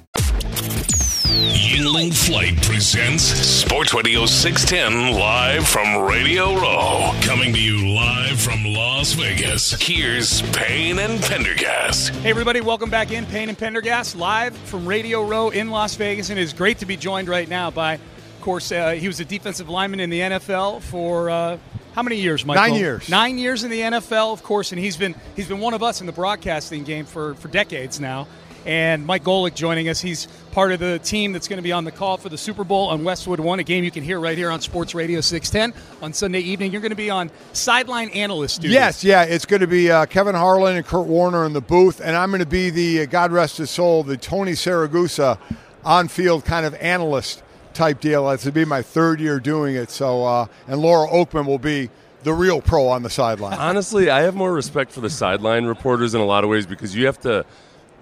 [1.31, 7.11] Yuengling Flight presents Sports Radio 610 live from Radio Row.
[7.21, 9.71] Coming to you live from Las Vegas.
[9.81, 12.09] Here's Payne and Pendergast.
[12.09, 13.25] Hey, everybody, welcome back in.
[13.27, 16.29] Payne and Pendergast live from Radio Row in Las Vegas.
[16.29, 19.21] And it is great to be joined right now by, of course, uh, he was
[19.21, 21.29] a defensive lineman in the NFL for.
[21.29, 21.57] Uh,
[21.93, 22.69] how many years, Michael?
[22.69, 23.09] Nine years.
[23.09, 25.99] Nine years in the NFL, of course, and he's been he's been one of us
[25.99, 28.27] in the broadcasting game for, for decades now.
[28.65, 29.99] And Mike Golic joining us.
[29.99, 32.63] He's part of the team that's going to be on the call for the Super
[32.63, 35.81] Bowl on Westwood One, a game you can hear right here on Sports Radio 610
[36.01, 36.71] on Sunday evening.
[36.71, 38.73] You're going to be on sideline analyst duty.
[38.73, 42.01] Yes, yeah, it's going to be uh, Kevin Harlan and Kurt Warner in the booth,
[42.01, 45.39] and I'm going to be the uh, God rest his soul, the Tony Siragusa
[45.83, 47.43] on-field kind of analyst
[47.73, 48.29] type deal.
[48.29, 49.89] It's to be my third year doing it.
[49.89, 51.89] So, uh, and Laura Okmin will be
[52.23, 53.57] the real pro on the sideline.
[53.57, 56.95] Honestly, I have more respect for the sideline reporters in a lot of ways because
[56.95, 57.45] you have to.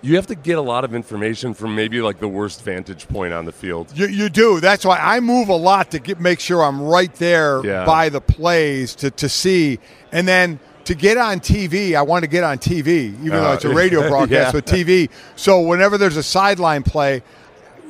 [0.01, 3.33] You have to get a lot of information from maybe like the worst vantage point
[3.33, 3.91] on the field.
[3.95, 4.59] You, you do.
[4.59, 7.85] That's why I move a lot to get, make sure I'm right there Yeah.
[7.85, 9.79] by the plays to, to see.
[10.11, 13.53] And then to get on TV, I want to get on TV, even though Uh,
[13.55, 14.55] it's a radio broadcast yeah.
[14.55, 15.09] with TV.
[15.35, 17.21] So whenever there's a sideline play,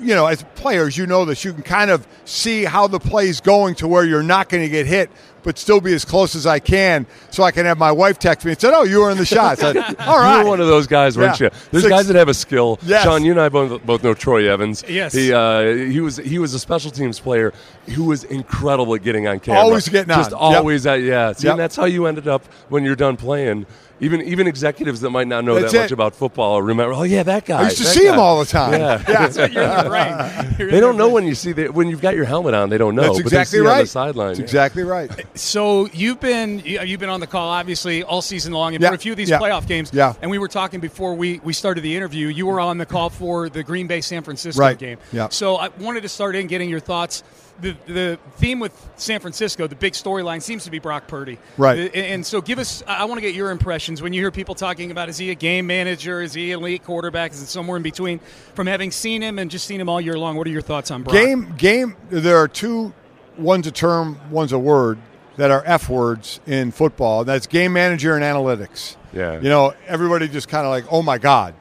[0.02, 1.44] you know, as players, you know this.
[1.44, 4.64] You can kind of see how the play is going to where you're not going
[4.64, 5.10] to get hit,
[5.44, 8.46] but still be as close as I can, so I can have my wife text
[8.46, 10.38] me and said, "Oh, you were in the shot." I said, All right.
[10.40, 11.48] You were one of those guys, weren't Yeah.
[11.48, 11.60] you?
[11.72, 12.80] There's Six- guys that have a skill.
[12.84, 13.04] Yes.
[13.04, 14.84] Sean, you and I both, both know Troy Evans.
[14.88, 15.14] Yes.
[15.14, 17.54] He uh, he was he was a special teams player
[17.88, 19.62] who was incredible at getting on camera.
[19.62, 20.52] Always getting Just on.
[20.52, 20.60] Yep.
[20.60, 21.32] always at yeah.
[21.34, 21.52] See, Yep.
[21.54, 23.66] and that's how you ended up when you're done playing.
[24.02, 26.94] Even even executives that might not know That's that much about football remember.
[26.94, 27.60] Oh yeah, that guy.
[27.60, 28.70] I used to that see him all the time.
[28.80, 28.98] Yeah.
[28.98, 30.56] That's what you're in the brain.
[30.60, 31.14] You're They their don't know brain.
[31.16, 32.70] when you see the, when you've got your helmet on.
[32.70, 33.02] They don't know.
[33.04, 33.74] That's but exactly they see right.
[33.78, 34.28] on the sideline.
[34.30, 34.44] That's yeah.
[34.44, 35.12] exactly right.
[35.12, 38.76] Uh, so you've been you- uh, you've been on the call obviously all season long
[38.76, 39.92] and Yeah, for a few of these yeah, playoff games.
[39.94, 40.14] yeah.
[40.22, 42.28] And we were talking before we, we started the interview.
[42.28, 44.98] You were on the call for the Green Bay San Francisco Right, game.
[45.12, 45.28] yeah.
[45.30, 47.24] So I wanted to start in getting your thoughts.
[47.62, 51.38] The the theme with San Francisco, the big storyline seems to be Brock Purdy.
[51.58, 51.78] Right.
[51.80, 54.56] And, and so give us I want to get your impressions when you hear people
[54.56, 57.78] talking about is he a game manager, is he an elite quarterback, is it somewhere
[57.78, 58.20] in between?
[58.54, 60.90] From having seen him and just seen him all year long, what are your thoughts
[60.92, 61.14] on Brock?
[61.14, 61.96] Game, game.
[62.10, 62.94] There are two.
[63.38, 64.20] One's a term.
[64.32, 65.00] One's a word.
[65.40, 67.24] that are F words in football.
[67.24, 68.98] That's game manager and analytics.
[69.14, 69.40] Yeah.
[69.40, 71.56] You know, everybody just kind of like, oh my God.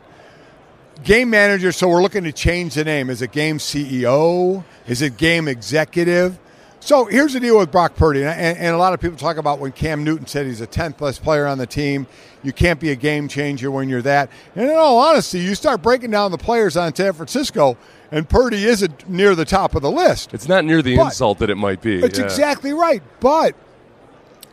[1.05, 3.09] Game manager, so we're looking to change the name.
[3.09, 4.65] Is it game CEO?
[4.87, 6.39] Is it game executive?
[6.81, 9.59] So here's the deal with Brock Purdy, and, and, a lot of people talk about
[9.59, 12.07] when Cam Newton said he's a 10th best player on the team.
[12.43, 14.31] You can't be a game changer when you're that.
[14.55, 17.77] And in all honesty, you start breaking down the players on San Francisco,
[18.11, 20.33] and Purdy isn't near the top of the list.
[20.33, 22.03] It's not near the But- insult that it might be.
[22.03, 22.25] It's yeah.
[22.25, 23.03] exactly right.
[23.21, 23.55] But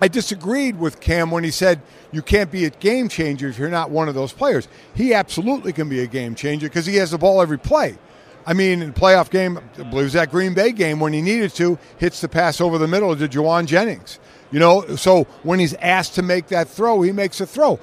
[0.02, 1.82] I disagreed with Cam when he said
[2.12, 4.68] you can't be a game changer if you're not one of those players.
[4.94, 7.98] He absolutely can be a game changer because he has the ball every play.
[8.46, 11.14] I mean, in a playoff game, I believe it was that Green Bay game when
[11.14, 14.20] he needed to, hits the pass over the middle to Jauan Jennings.
[14.52, 17.80] You know, so when he's asked to make that throw, he makes a throw.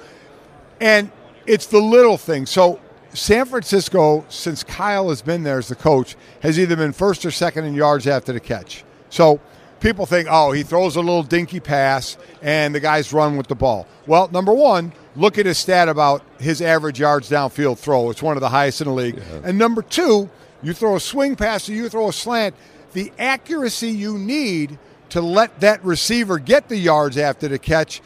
[0.79, 1.11] And
[1.45, 2.49] it's the little things.
[2.49, 2.79] So
[3.13, 7.31] San Francisco, since Kyle has been there as the coach, has either been first or
[7.31, 8.85] second in yards after the catch.
[9.09, 9.39] So
[9.83, 13.55] people think, oh, he throws a little dinky pass and the guys run with the
[13.55, 13.85] ball.
[14.07, 18.09] Well, number one, look at his stat about his average yards downfield throw.
[18.09, 19.21] It's one of the highest in the league.
[19.43, 20.29] And number two,
[20.63, 22.55] you throw a swing pass or you throw a slant,
[22.93, 28.01] the accuracy you need to let that receiver get the yards after the catch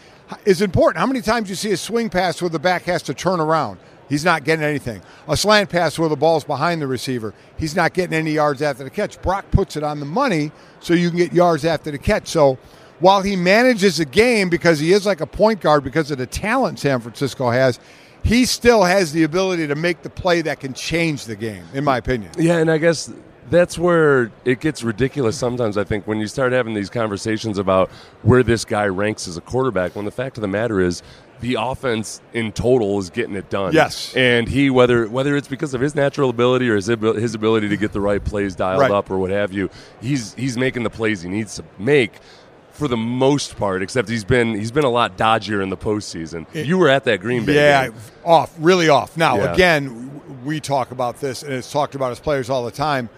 [0.45, 0.99] is important.
[0.99, 3.79] How many times you see a swing pass where the back has to turn around?
[4.09, 5.01] He's not getting anything.
[5.27, 7.33] A slant pass where the ball's behind the receiver.
[7.57, 9.21] He's not getting any yards after the catch.
[9.21, 12.27] Brock puts it on the money so you can get yards after the catch.
[12.27, 12.57] So
[12.99, 16.25] while he manages the game because he is like a point guard because of the
[16.25, 17.79] talent San Francisco has,
[18.23, 21.83] he still has the ability to make the play that can change the game, in
[21.83, 22.31] my opinion.
[22.37, 23.11] Yeah, and I guess
[23.49, 27.89] that's where it gets ridiculous sometimes, I think, when you start having these conversations about
[28.23, 31.03] where this guy ranks as a quarterback, when the fact of the matter is,
[31.41, 33.73] the offense in total is getting it done.
[33.73, 34.15] Yes.
[34.15, 37.77] and he whether whether it's because of his natural ability or his his ability to
[37.77, 38.91] get the right plays dialed Right.
[38.91, 39.69] up or what have you,
[40.01, 42.13] he's he's making the plays he needs to make
[42.71, 43.81] for the most part.
[43.83, 46.45] Except he's been he's been a lot dodgier in the postseason.
[46.53, 47.55] you were at that Green Bay.
[47.55, 47.93] Yeah, game.
[48.25, 49.15] off, really off.
[49.17, 49.53] Now, Yeah.
[49.53, 53.09] again, we talk about this, and it's talked about as players all the time.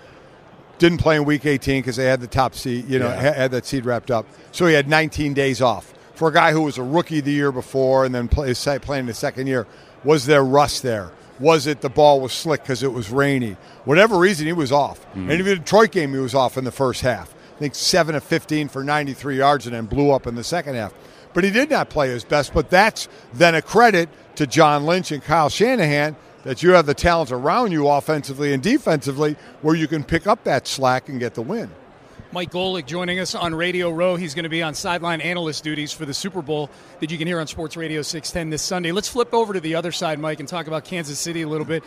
[0.77, 3.33] Didn't play in Week 18 because they had the top seed, you know, Yeah.
[3.33, 4.25] had that seed wrapped up.
[4.53, 5.93] So he had 19 days off.
[6.19, 9.13] For a guy who was a rookie the year before and then play, playing the
[9.13, 9.65] second year,
[10.03, 11.13] was there rust there?
[11.39, 13.55] Was it the ball was slick because it was rainy?
[13.85, 14.99] Whatever reason, he was off.
[15.11, 15.31] Mm-hmm.
[15.31, 17.33] And even the Detroit game, he was off in the first half.
[17.55, 20.75] I think 7 of 15 for 93 yards and then blew up in the second
[20.75, 20.93] half.
[21.33, 22.53] But he did not play his best.
[22.53, 26.93] But that's then a credit to John Lynch and Kyle Shanahan that you have the
[26.93, 31.33] talent around you offensively and defensively where you can pick up that slack and get
[31.35, 31.71] the win.
[32.31, 34.15] Mike Golic joining us on Radio Row.
[34.15, 37.25] He's going to be on sideline analyst duties for the Super Bowl that you can
[37.25, 38.91] hear on Sports Radio 610 this Sunday.
[38.91, 41.65] Let's flip over to the other side, Mike, and talk about Kansas City a little
[41.65, 41.83] bit.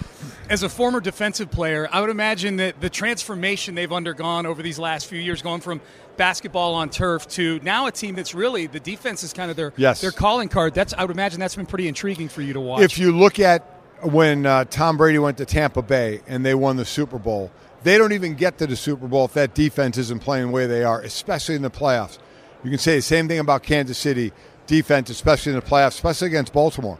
[0.50, 4.80] As a former defensive player, I would imagine that the transformation they've undergone over these
[4.80, 5.80] last few years, going from
[6.16, 9.72] basketball on turf to now a team that's really the defense is kind of their
[9.76, 10.00] Yes.
[10.00, 10.74] their calling card.
[10.74, 12.82] That's I would imagine that's been pretty intriguing for you to watch.
[12.82, 13.64] If you look at
[14.02, 17.50] when uh, Tom Brady went to Tampa Bay and they won the Super Bowl,
[17.82, 20.66] they don't even get to the Super Bowl if that defense isn't playing the way
[20.66, 22.18] they are, especially in the playoffs.
[22.62, 24.32] You can say the same thing about Kansas City
[24.66, 26.98] defense, especially in the playoffs, especially against Baltimore.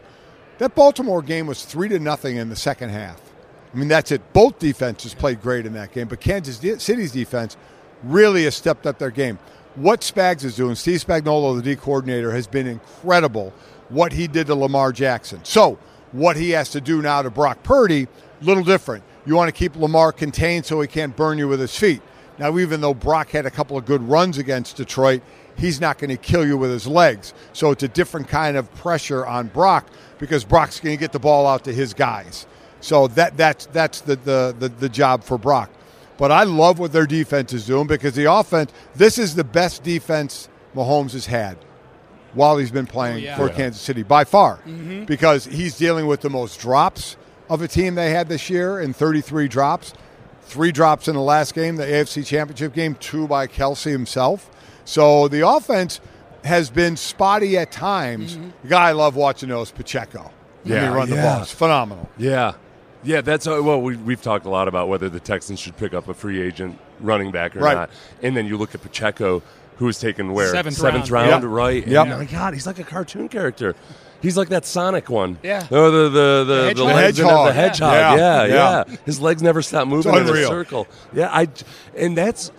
[0.57, 3.21] That Baltimore game was three to nothing in the second half.
[3.73, 4.33] I mean, that's it.
[4.33, 7.57] Both defenses played great in that game, but Kansas City's defense
[8.03, 9.39] really has stepped up their game.
[9.75, 13.51] What Spags is doing, Steve Spagnuolo, the D coordinator, has been incredible.
[13.89, 15.43] What he did to Lamar Jackson.
[15.43, 15.79] So,
[16.13, 18.07] what he has to do now to Brock Purdy,
[18.41, 19.03] little different.
[19.25, 22.01] You want to keep Lamar contained so he can't burn you with his feet.
[22.39, 25.21] Now, even though Brock had a couple of good runs against Detroit,
[25.57, 27.33] he's not going to kill you with his legs.
[27.53, 29.87] So it's a different kind of pressure on Brock
[30.19, 32.47] because Brock's going to get the ball out to his guys.
[32.79, 35.69] So that that's that's the, the, the, the job for Brock.
[36.17, 39.83] But I love what their defense is doing because the offense, this is the best
[39.83, 41.57] defense Mahomes has had
[42.33, 43.37] while he's been playing Oh, yeah.
[43.37, 43.53] for Yeah.
[43.53, 45.05] Kansas City by far Mhm.
[45.05, 47.15] because he's dealing with the most drops
[47.49, 49.93] of a team they had this year in 33 drops.
[50.45, 54.49] Three drops in the last game, the AFC Championship game, two by Kelce himself.
[54.85, 55.99] So the offense
[56.43, 58.37] has been spotty at times.
[58.63, 60.31] The guy I love watching though is Pacheco.
[60.63, 61.41] When Yeah, he run the ball.
[61.43, 62.09] It's phenomenal.
[62.17, 62.53] Yeah.
[63.05, 63.81] Yeah, that's uh, well.
[63.81, 66.79] We, we've talked a lot about whether the Texans should pick up a free agent
[67.01, 67.75] running back or Right.
[67.75, 67.89] not,
[68.21, 69.41] and then you look at Pacheco,
[69.77, 71.29] who was taken where Seventh seventh round.
[71.31, 71.51] round, Yep.
[71.51, 71.87] right?
[71.87, 72.07] Yep.
[72.07, 73.75] And my God, he's like a cartoon character.
[74.21, 75.37] He's like that Sonic one.
[75.43, 75.67] Yeah.
[75.69, 76.87] Oh, the the the, the, hedgehog.
[76.87, 77.47] legs and Hedgehog.
[77.47, 77.93] the hedgehog.
[77.93, 78.15] Yeah.
[78.15, 78.45] Yeah.
[78.45, 78.83] Yeah.
[78.87, 80.87] Yeah, His legs never stop moving in a circle.
[81.13, 81.49] Yeah, I
[81.97, 82.51] and that's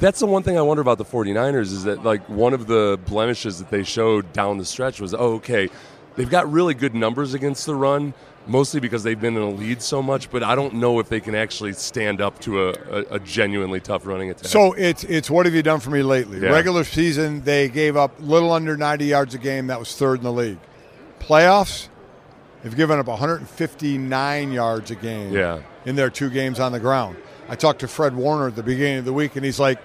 [0.00, 2.98] that's the one thing I wonder about the 49ers is that like one of the
[3.06, 5.68] blemishes that they showed down the stretch was oh okay,
[6.16, 8.14] they've got really good numbers against the run,
[8.46, 10.30] mostly because they've been in a lead so much.
[10.30, 13.80] But I don't know if they can actually stand up to a, a, a genuinely
[13.80, 14.46] tough running attack.
[14.46, 16.38] So it's it's what have you done for me lately?
[16.40, 16.50] Yeah.
[16.50, 19.68] Regular season, they gave up little under 90 yards a game.
[19.68, 20.58] That was third in the league.
[21.20, 21.88] Playoffs,
[22.62, 25.32] they've given up 159 yards a game.
[25.32, 25.62] Yeah.
[25.84, 27.16] in their two games on the ground.
[27.48, 29.78] I talked to Fred Warner at the beginning of the week, and he's like,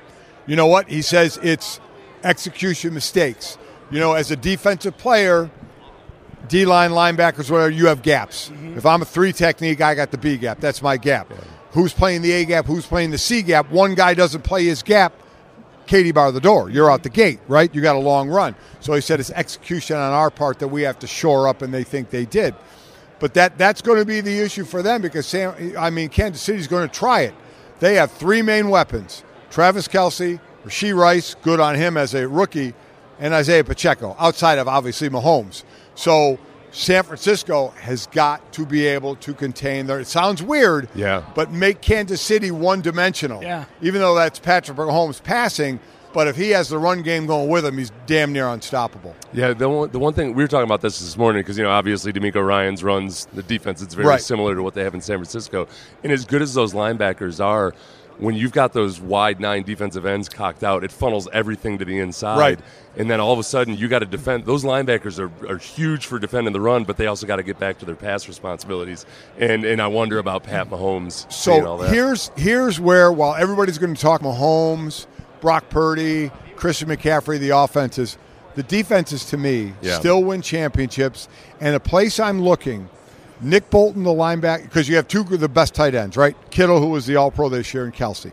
[0.46, 0.88] you know what?
[0.88, 1.80] He says it's
[2.24, 3.58] execution mistakes.
[3.90, 5.50] You know, as a defensive player,
[6.48, 8.50] D line, linebackers, whatever, you have gaps.
[8.50, 8.78] Mm-hmm.
[8.78, 10.60] If I'm a three technique, I got the B gap.
[10.60, 11.32] That's my gap.
[11.72, 12.66] Who's playing the A gap?
[12.66, 13.70] Who's playing the C gap?
[13.70, 15.14] One guy doesn't play his gap.
[15.88, 16.70] Katie bar the door.
[16.70, 17.74] You're out the gate, right?
[17.74, 18.56] You got a long run.
[18.80, 21.74] So he said it's execution on our part that we have to shore up, and
[21.74, 22.56] they think they did.
[23.20, 26.42] But that that's going to be the issue for them because Sam, I mean, Kansas
[26.42, 27.34] City's going to try it.
[27.80, 32.74] They have three main weapons: Travis Kelce, Rashee Rice, good on him as a rookie,
[33.20, 34.16] and Isaiah Pacheco.
[34.20, 35.64] Outside of obviously Mahomes,
[35.98, 36.38] so
[36.72, 40.00] San Francisco has got to be able to contain their.
[40.00, 41.24] It sounds weird, Yeah.
[41.34, 43.42] but make Kansas City one-dimensional.
[43.42, 43.66] Yeah.
[43.82, 45.80] Even though that's Patrick Mahomes passing,
[46.14, 49.16] but if he has the run game going with him, he's damn near unstoppable.
[49.34, 51.64] Yeah, the one, the one thing we were talking about this this morning because you
[51.64, 53.82] know obviously DeMeco Ryans runs the defense.
[53.82, 54.22] It's very Right.
[54.22, 55.68] similar to what they have in San Francisco.
[56.04, 57.74] And as good as those linebackers are,
[58.20, 62.00] when you've got those wide nine defensive ends cocked out, it funnels everything to the
[62.00, 62.40] inside.
[62.40, 62.60] Right.
[62.96, 64.46] And then all of a sudden you got to defend.
[64.46, 67.60] Those linebackers are, are huge for defending the run, but they also got to get
[67.60, 69.06] back to their pass responsibilities.
[69.38, 71.32] And and I wonder about Pat Mahomes.
[71.32, 71.92] So that.
[71.94, 75.06] here's here's where while everybody's going to talk Mahomes,
[75.42, 78.18] Brock Purdy, Christian McCaffrey, the offenses,
[78.56, 80.00] the defenses to me Yeah.
[80.00, 81.28] still win championships.
[81.62, 82.90] And a place I'm looking,
[83.42, 86.36] Nick Bolton, the linebacker, because you have two of the best tight ends, right?
[86.50, 88.32] Kittle, who was the All Pro this year, and Kelce.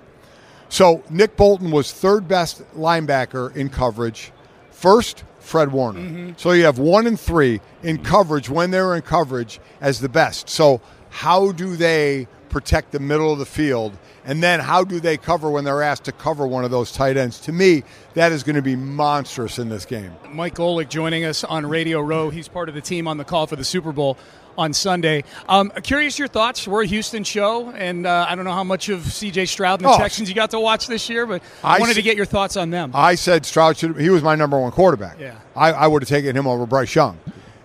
[0.69, 4.33] So Nick Bolton was third best linebacker in coverage.
[4.71, 6.01] First, Fred Warner.
[6.01, 6.33] Mm-hmm.
[6.37, 10.49] So you have one and three in coverage when they're in coverage as the best.
[10.49, 13.97] So how do they protect the middle of the field?
[14.25, 17.17] And then how do they cover when they're asked to cover one of those tight
[17.17, 17.39] ends?
[17.41, 17.83] To me,
[18.15, 20.13] that is going to be monstrous in this game.
[20.31, 22.31] Mike Golic joining us on Radio Row.
[22.31, 24.17] He's part of the team on the call for the Super Bowl
[24.57, 25.25] on Sunday.
[25.49, 26.67] Um, curious your thoughts.
[26.67, 29.47] We're a Houston show, and uh, I don't know how much of C.J.
[29.47, 29.99] Stroud and the Oh.
[29.99, 32.27] Texans you got to watch this year, but I, I wanted s- to get your
[32.27, 32.93] thoughts on them.
[32.95, 33.99] I said Stroud should.
[34.01, 35.19] He was my number one quarterback.
[35.19, 35.37] Yeah.
[35.57, 37.19] I, I would have taken him over Bryce Young,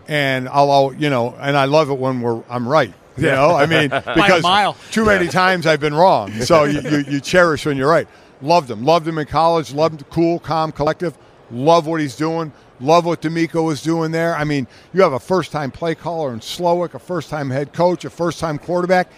[0.08, 2.94] and I'll, you know, and I love it when we're I'm right.
[3.18, 3.36] You Yeah.
[3.36, 4.76] know, I mean, because mile.
[4.92, 6.32] too many times I've been wrong.
[6.42, 8.08] So you, you, you cherish when you're right.
[8.42, 8.86] Loved him.
[8.86, 9.74] Loved him in college.
[9.74, 10.08] Loved him.
[10.10, 11.18] Cool, calm, collective.
[11.52, 12.54] Love what he's doing.
[12.80, 14.36] Love what DeMeco was doing there.
[14.36, 18.10] I mean, you have a first-time play caller in Slowik, a first-time head coach, a
[18.10, 19.10] first-time quarterback,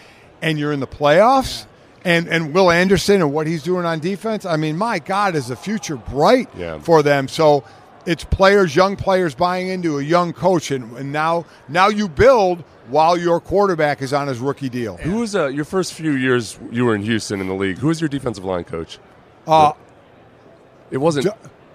[0.41, 1.65] and you're in the playoffs.
[2.03, 4.43] And and Will Anderson and what he's doing on defense.
[4.43, 6.79] I mean, my God, is the future bright Yeah.
[6.79, 7.27] for them?
[7.27, 7.63] So
[8.07, 12.63] it's players, young players buying into a young coach, and, and now now you build
[12.87, 14.97] while your quarterback is on his rookie deal.
[14.97, 17.77] Who was uh, your first few years you were in Houston in the league?
[17.77, 18.97] Who was your defensive line coach?
[19.45, 19.73] Uh,
[20.89, 21.25] It wasn't.
[21.27, 21.31] D-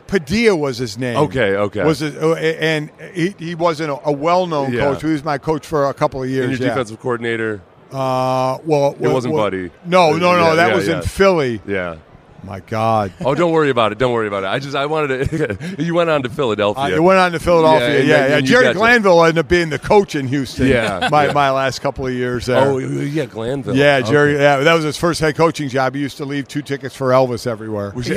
[0.06, 1.16] Padilla was his name.
[1.16, 1.84] Okay, okay.
[1.84, 2.16] Was it?
[2.22, 4.80] uh, And he, he wasn't a, well-known Yeah.
[4.80, 5.02] coach.
[5.02, 6.58] He was my coach for a couple of and years.
[6.58, 6.74] your yeah.
[6.74, 7.60] defensive coordinator.
[7.92, 9.70] Uh, well, It wasn't well, Buddy.
[9.84, 10.48] No, no, no.
[10.48, 11.60] Yeah, that was in Philly.
[11.66, 11.96] Yeah.
[12.46, 13.12] My God.
[13.24, 13.98] Oh, don't worry about it.
[13.98, 14.46] Don't worry about it.
[14.46, 15.76] I just I wanted to.
[15.82, 16.84] you went on to Philadelphia.
[16.84, 17.88] Uh, it went on to Philadelphia.
[17.88, 18.16] Yeah, Yeah, and yeah.
[18.18, 20.68] then- then you Jerry got to- Glanville ended up being the coach in Houston.
[20.68, 21.32] Yeah, my yeah.
[21.32, 22.58] my last couple of years there.
[22.58, 23.74] Oh, yeah, Glanville.
[23.76, 24.34] Yeah, Jerry.
[24.34, 24.42] Okay.
[24.42, 25.94] Yeah, that was his first head coaching job.
[25.94, 27.90] He used to leave two tickets for Elvis everywhere.
[27.96, 28.14] Was it-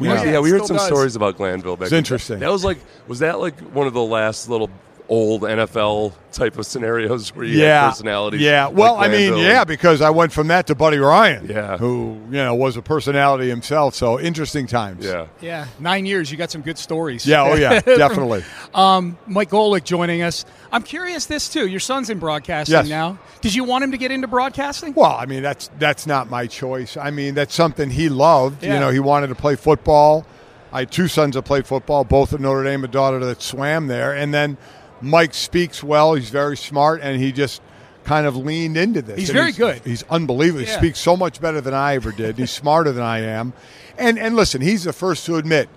[0.00, 0.24] we, Yeah.
[0.24, 0.40] yeah.
[0.40, 0.86] we heard Still some does.
[0.86, 1.76] stories about Glanville.
[1.76, 2.38] Back It's in- interesting.
[2.38, 4.70] That was like, was that like one of the last little
[5.08, 8.40] old NFL type of scenarios where you yeah, had personalities?
[8.40, 8.66] Yeah.
[8.66, 11.46] like Well, I mean, yeah, because I went from that to Buddy Ryan.
[11.46, 11.76] Yeah.
[11.78, 13.94] Who you know was a personality himself.
[13.94, 15.04] So interesting times.
[15.04, 15.26] yeah.
[15.40, 16.30] yeah, nine years.
[16.30, 17.26] You got some good stories.
[17.26, 17.44] Yeah.
[17.44, 17.80] Oh yeah.
[17.80, 18.44] definitely.
[18.74, 20.44] Um, Mike Golic joining us.
[20.72, 21.66] I'm curious this too.
[21.66, 22.88] Your son's in broadcasting Yes.
[22.88, 23.18] now.
[23.40, 24.92] Did you want him to get into broadcasting?
[24.94, 26.96] Well, I mean that's that's not my choice.
[26.96, 28.62] I mean that's something he loved.
[28.62, 28.74] Yeah.
[28.74, 30.26] You know, he wanted to play football.
[30.72, 33.86] I had two sons that played football, both at Notre Dame, a daughter that swam
[33.86, 34.14] there.
[34.14, 34.58] And then
[35.00, 36.14] Mike speaks well.
[36.14, 37.60] He's very smart, and he just
[38.04, 39.18] kind of leaned into this.
[39.18, 39.82] He's And very good.
[39.84, 40.60] He's unbelievable.
[40.64, 42.38] He speaks so much better than I ever did.
[42.38, 43.52] He's smarter than I am.
[43.98, 45.68] And and listen, he's the first to admit.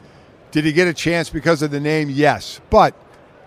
[0.52, 2.10] Did he get a chance because of the name?
[2.10, 2.96] Yes, but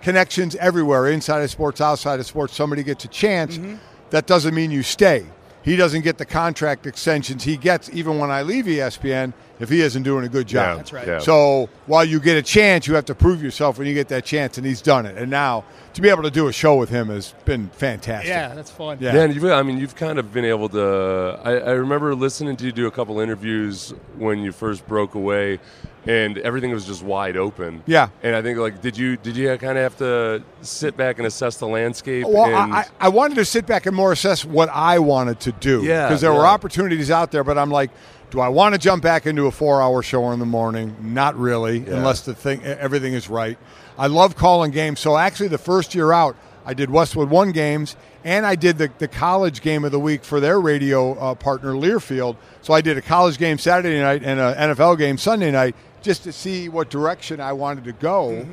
[0.03, 2.55] connections everywhere, inside of sports, outside of sports.
[2.55, 3.59] Somebody gets a chance.
[3.59, 3.77] Mm-hmm.
[4.11, 5.27] That doesn't mean you stay.
[5.63, 9.33] He doesn't get the contract extensions he gets even when I leave ESPN.
[9.63, 10.71] If he isn't doing a good job.
[10.71, 11.07] Yeah, That's right.
[11.07, 11.19] yeah.
[11.19, 14.25] So while you get a chance, you have to prove yourself when you get that
[14.25, 15.17] chance, and he's done it.
[15.17, 18.29] And now to be able to do a show with him has been fantastic.
[18.29, 18.99] Yeah, that's fun.
[19.01, 19.15] Yeah.
[19.15, 21.41] Yeah, and you've, I mean, you've kind of been able to.
[21.45, 25.61] I, I remember listening to you do a couple interviews when you first broke away,
[26.07, 27.83] and everything was just wide open.
[27.87, 28.09] Yeah.
[28.23, 31.27] and I think like, did you did you kind of have to sit back and
[31.27, 32.27] assess the landscape?
[32.27, 35.41] Well, and, I, I I wanted to sit back and more assess what I wanted
[35.41, 35.83] to do.
[35.85, 37.91] Yeah, Because there were opportunities out there, but I'm like,
[38.33, 40.97] do I want to jump back into a four hour show in the morning?
[41.01, 41.97] Not really, Yeah.
[41.97, 43.59] unless the thing everything is right.
[43.99, 45.01] I love calling games.
[45.01, 48.91] So actually, the first year out, I did Westwood One games, and I did the,
[48.99, 52.37] the college game of the week for their radio uh, partner Learfield.
[52.63, 56.25] So I did a college game Saturday night and an NFL game Sunday night just
[56.25, 58.45] to see what direction I wanted to go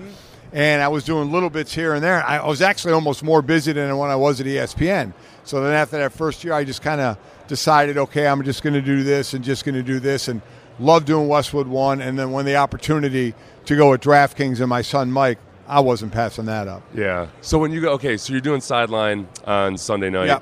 [0.52, 2.24] and I was doing little bits here and there.
[2.26, 5.14] I was actually almost more busy than when I was at ESPN.
[5.44, 7.18] So then after that first year, I just kind of
[7.50, 10.42] decided, okay, I'm just going to do this and just going to do this, and
[10.80, 12.00] love doing Westwood One.
[12.00, 13.34] And then when the opportunity
[13.66, 16.82] to go with DraftKings and my son Mike, I wasn't passing that up.
[16.96, 17.28] Yeah.
[17.42, 20.40] So when you go, okay, so you're doing sideline on Sunday night Yeah.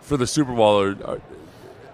[0.00, 0.80] for the Super Bowl.
[0.80, 1.20] Are, are,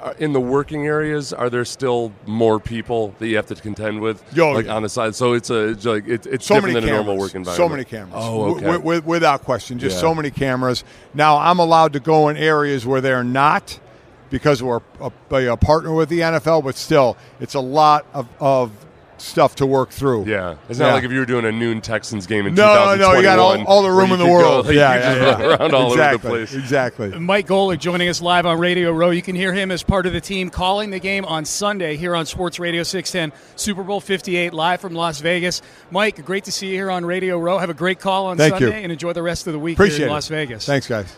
[0.00, 4.00] are- in the working areas, are there still more people that you have to contend
[4.00, 4.74] with, Yo, like yeah.
[4.76, 5.14] on the side?
[5.16, 7.00] So it's a it's like it, it's so different than cameras.
[7.00, 7.56] a normal work environment.
[7.56, 8.12] So many cameras.
[8.16, 8.60] Oh, okay.
[8.60, 10.00] wi- wi- without question, just Yeah.
[10.02, 10.84] so many cameras.
[11.12, 13.80] Now I'm allowed to go in areas where they're not
[14.30, 18.06] because we're uh, a, a uh, partner with the NFL, but still, it's a lot
[18.14, 18.72] of, of
[19.18, 20.26] stuff to work through.
[20.26, 20.92] yeah, it's not Yeah.
[20.94, 23.58] like if you were doing a noon Texans game in No, no, you got all,
[23.64, 24.66] all the room in the could go, world.
[24.66, 25.46] like, yeah, you yeah, just yeah.
[25.46, 26.54] run around all exactly, over the place.
[26.54, 27.18] Exactly.
[27.18, 29.08] Mike Golic joining us live on Radio Row.
[29.08, 32.14] You can hear him as part of the team calling the game on Sunday here
[32.14, 35.62] on Sports Radio 610, Super Bowl 58, live from Las Vegas.
[35.90, 37.56] Mike, great to see you here on Radio Row.
[37.56, 38.66] Have a great call on Thank you.
[38.66, 40.12] Sunday and enjoy the rest of the week here Appreciate in it.
[40.12, 40.66] Las Vegas.
[40.66, 41.16] Thanks, guys.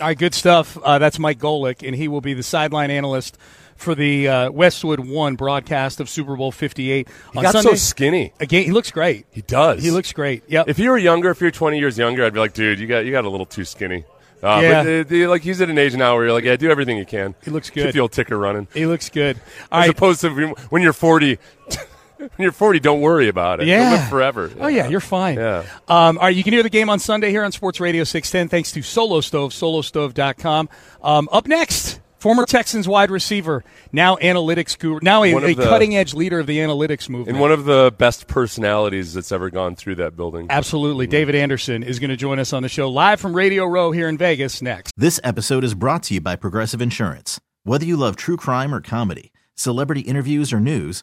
[0.00, 0.76] All right, good stuff.
[0.82, 3.38] Uh, that's Mike Golic, and he will be the sideline analyst
[3.76, 7.70] for the uh, Westwood One broadcast of Super Bowl 58 He on got Sunday.
[7.70, 8.32] so skinny.
[8.40, 9.26] Again, he looks great.
[9.30, 9.82] He does.
[9.82, 10.42] He looks great.
[10.48, 10.64] Yeah.
[10.66, 13.04] If you were younger, if you're 20 years younger, I'd be like, dude, you got
[13.06, 14.04] you got a little too skinny.
[14.42, 14.82] Uh, Yeah.
[14.82, 16.98] But uh, the- like he's at an age now where you're like, yeah, do everything
[16.98, 17.34] you can.
[17.44, 17.84] He looks good.
[17.86, 18.68] Keep the old ticker running.
[18.74, 19.36] He looks good.
[19.72, 19.90] As right.
[19.90, 20.30] opposed to
[20.70, 21.38] when you're 40,
[22.18, 23.66] when you're 40, don't worry about it.
[23.66, 23.92] You'll Yeah.
[23.92, 24.50] live forever.
[24.60, 25.36] Oh yeah, you're fine.
[25.36, 25.64] Yeah.
[25.88, 28.48] Um, all right, you can hear the game on Sunday here on Sports Radio 610.
[28.48, 30.68] Thanks to Solo Stove, solostove.com.
[31.02, 33.62] Um, up next, former Texans wide receiver,
[33.92, 37.28] now analytics guru, now a, a cutting edge leader of the analytics movement.
[37.30, 40.46] And one of the best personalities that's ever gone through that building.
[40.50, 43.92] Absolutely, David Anderson is going to join us on the show live from Radio Row
[43.92, 44.62] here in Vegas.
[44.62, 44.92] Next.
[44.96, 47.40] This episode is brought to you by Progressive Insurance.
[47.64, 51.02] Whether you love true crime or comedy, celebrity interviews or news,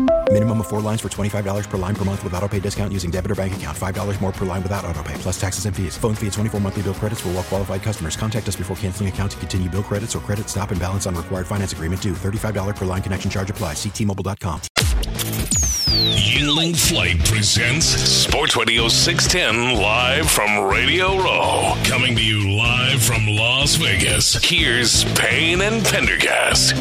[0.33, 3.11] Minimum of four lines for $25 per line per month with auto pay discount using
[3.11, 3.77] debit or bank account.
[3.77, 5.97] $5 more per line without auto pay, plus taxes and fees.
[5.97, 8.15] Phone fee at 24 monthly bill credits for all well qualified customers.
[8.15, 11.15] Contact us before canceling account to continue bill credits or credit stop and balance on
[11.15, 12.13] required finance agreement due.
[12.13, 13.73] $35 per line connection charge apply.
[13.73, 14.61] Ctmobile.com.
[16.31, 21.73] Yuengling Flight presents Sports Radio 610 live from Radio Row.
[21.83, 24.41] Coming to you live from Las Vegas.
[24.41, 26.73] Here's Payne and Pendergast.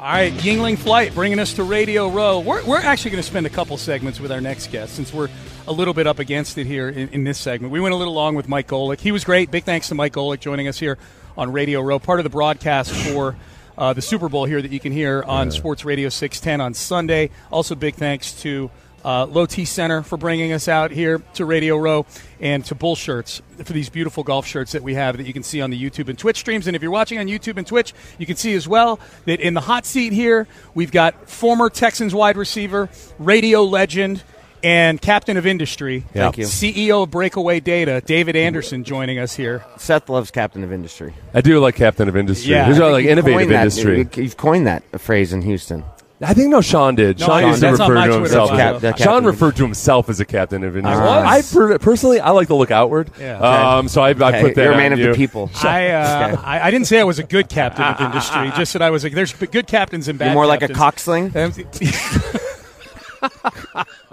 [0.00, 2.40] All right, Yuengling Flight bringing us to Radio Row.
[2.40, 5.28] We're, we're actually going to spend a couple segments with our next guest since we're
[5.68, 7.70] a little bit up against it here in, in this segment.
[7.70, 8.98] We went a little long with Mike Golic.
[8.98, 9.50] He was great.
[9.50, 10.96] Big thanks to Mike Golic joining us here
[11.36, 13.36] on Radio Row, part of the broadcast for
[13.76, 17.28] uh, the Super Bowl here that you can hear on Sports Radio 610 on Sunday.
[17.52, 18.70] Also, big thanks to
[19.04, 22.06] uh, Low T Center for bringing us out here to Radio Row
[22.40, 25.42] and to Bull Shirts for these beautiful golf shirts that we have that you can
[25.42, 26.66] see on the YouTube and Twitch streams.
[26.66, 29.54] And if you're watching on YouTube and Twitch, you can see as well that in
[29.54, 32.88] the hot seat here, we've got former Texans wide receiver,
[33.18, 34.22] radio legend,
[34.62, 36.44] and captain of industry, Thank you.
[36.44, 39.64] CEO of Breakaway Data, David Anderson, joining us here.
[39.78, 41.14] Seth loves captain of industry.
[41.32, 42.50] I do like captain of industry.
[42.52, 42.66] Yeah.
[42.66, 44.22] He's I like innovative coined that- industry.
[44.22, 45.82] You've coined that phrase in Houston.
[46.22, 47.18] I think no, Sean did.
[47.18, 48.50] No, Sean I- used to that's on refer my to Twitter himself.
[48.50, 48.74] bio.
[48.76, 49.24] as- Cap- Sean captain.
[49.24, 51.00] referred to himself as a captain of industry.
[51.02, 51.24] was.
[51.24, 53.10] I per- personally, I like to look outward.
[53.18, 53.38] Yeah.
[53.38, 54.62] Um, so I, I Okay, put that.
[54.62, 55.08] You're a on man of you.
[55.08, 55.50] the people.
[55.62, 56.42] I, uh, Okay.
[56.44, 58.52] I I didn't say I was a good captain of industry.
[58.56, 60.26] Just that I was like, there's good captains and bad.
[60.26, 61.32] You're more like a captains.
[61.32, 61.36] cocksling.
[61.36, 61.52] Um,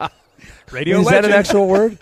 [0.71, 1.33] Radio Is that an legend.
[1.33, 1.97] actual word?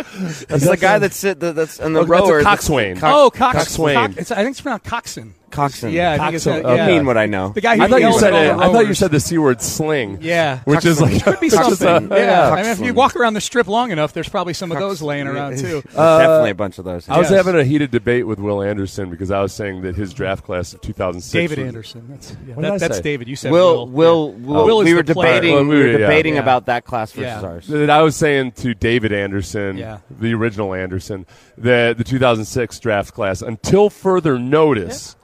[0.47, 2.41] That's the guy that's sit, that's in the Oh, that's a rower.
[2.41, 2.97] coxswain.
[3.03, 3.95] oh, Cox, Coxswain.
[3.95, 5.35] Cox- it's, I think it's pronounced Coxon.
[5.55, 5.91] Coxon.
[5.91, 6.65] Yeah, I think it's Coxon.
[6.65, 6.83] a, yeah.
[6.83, 7.49] I mean what I know.
[7.49, 8.57] The guy who I thought you yells said at it.
[8.57, 8.99] the I thought you rowers.
[8.99, 10.19] said the c word sling.
[10.21, 11.87] Yeah, which is like could be something.
[12.11, 12.95] uh, yeah, I mean, if you Coxswain.
[12.95, 15.81] walk around the strip long enough, there's probably some of those laying around too.
[15.81, 17.07] There's definitely a bunch of those.
[17.09, 17.45] I was Yes.
[17.45, 20.73] having a heated debate with Will Anderson because I was saying that his draft class
[20.73, 21.31] of 2006.
[21.31, 22.05] David was- Anderson.
[22.09, 23.01] That's yeah, What did I that, that's say?
[23.03, 23.27] David.
[23.27, 24.33] You said Will, Will.
[24.33, 24.47] Will, Yeah.
[24.47, 25.35] Will, Will is we were the player.
[25.35, 25.55] debating.
[25.55, 25.97] Well, we were yeah.
[25.97, 26.41] debating Yeah.
[26.41, 27.47] about that class versus Yeah.
[27.47, 27.67] ours.
[27.67, 29.97] That I was saying to David Anderson, Yeah.
[30.09, 31.25] the original Anderson,
[31.57, 35.15] that the 2006 draft class, until further notice,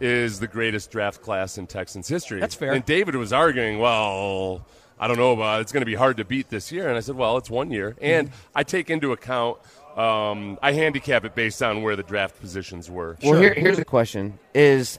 [0.00, 2.40] is the greatest draft class in Texans history.
[2.40, 2.72] That's fair.
[2.72, 4.64] And David was arguing, well,
[4.98, 6.88] I don't know about it's going to be hard to beat this year.
[6.88, 7.96] And I said, well, it's one year.
[8.00, 9.58] And I take into account,
[9.96, 13.16] um, I handicap it based on where the draft positions were.
[13.22, 14.98] Well, here, here's the question: Is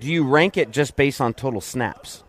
[0.00, 2.24] do you rank it just based on total snaps?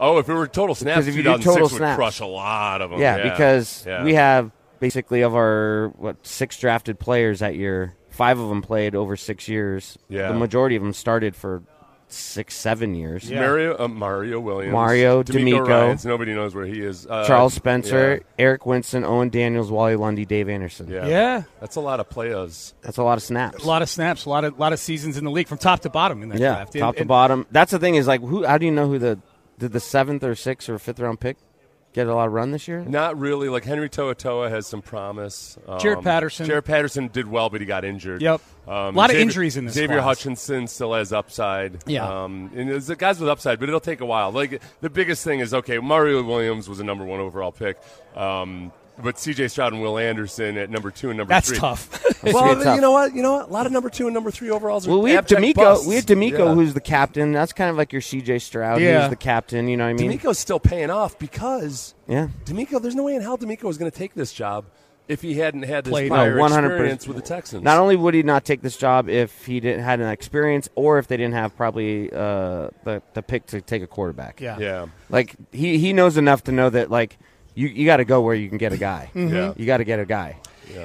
[0.00, 2.20] Oh, if it were total snaps, Because if you do 2006 total would snaps- crush
[2.20, 3.00] a lot of them.
[3.00, 4.04] Yeah, because Yeah.
[4.04, 8.94] we have basically of our what six drafted players that year, five of them played
[8.96, 9.96] over six years.
[10.08, 10.32] Yeah.
[10.32, 11.62] the majority of them started for
[12.08, 13.30] six, seven years.
[13.30, 15.68] Mario, uh, Mario Williams, Mario, DeMeco DeMeco.
[15.68, 17.06] Ryans, nobody knows where he is.
[17.06, 18.44] Uh, Charles Spencer, yeah.
[18.44, 20.88] Eric Winston, Owen Daniels, Wali Lundy, Dave Anderson.
[20.88, 21.06] Yeah.
[21.06, 21.42] Yeah.
[21.60, 22.74] that's a lot of players.
[22.82, 23.62] That's a lot of snaps.
[23.62, 25.80] A lot of snaps, a lot of lot of seasons in the league from top
[25.80, 26.72] to bottom in that yeah, draft.
[26.72, 27.46] top And- to and bottom.
[27.52, 28.44] That's the thing is like, who?
[28.44, 29.20] How do you know who the
[29.58, 31.36] did the seventh or sixth or fifth round pick
[31.98, 32.80] get a lot of run this year?
[32.84, 33.48] Not really.
[33.48, 35.58] Like Henry To'oTo'o has some promise.
[35.66, 36.46] Um, Jarrett Patterson.
[36.46, 38.22] Jarrett Patterson did well, but he got injured.
[38.22, 38.40] Yep.
[38.66, 40.04] Um, A lot of Xavier- injuries in this Xavier class.
[40.18, 41.78] Hutchinson still has upside.
[41.86, 42.06] Yeah.
[42.24, 44.30] Um, and there's the guys with upside, but it'll take a while.
[44.30, 45.78] Like the biggest thing is okay.
[45.78, 47.78] Mario Williams was a number one overall pick.
[48.14, 48.72] Um,
[49.02, 49.48] but C.J.
[49.48, 51.58] Stroud and Will Anderson at number two and number That's three.
[51.58, 51.90] tough.
[52.22, 52.74] That's well, gonna tough.
[52.76, 53.14] you know what?
[53.14, 53.48] You know what?
[53.48, 55.54] A lot of number two and number three overalls are Well, we have abject DeMeco.
[55.54, 55.86] busts.
[55.86, 56.54] We have DeMeco, Yeah.
[56.54, 57.32] who's the captain.
[57.32, 58.80] That's kind of like your CJ Stroud.
[58.80, 59.02] Yeah.
[59.02, 59.68] He's the captain.
[59.68, 60.10] You know what I mean?
[60.18, 62.28] DeMeco's still paying off because Yeah.
[62.44, 62.80] DeMeco.
[62.82, 64.64] There's no way in hell DeMeco was going to take this job
[65.06, 66.10] if he hadn't had this Played.
[66.10, 66.64] prior No, 100%.
[66.66, 67.62] experience with the Texans.
[67.62, 70.98] Not only would he not take this job if he didn't had an experience, or
[70.98, 74.38] if they didn't have probably uh, the the pick to take a quarterback.
[74.40, 74.58] Yeah.
[74.58, 74.86] yeah.
[75.08, 77.16] Like he he knows enough to know that like
[77.58, 79.10] you you got to go where you can get a guy.
[79.14, 79.22] Yeah.
[79.28, 79.60] Mm-hmm.
[79.60, 80.36] You got to get a guy.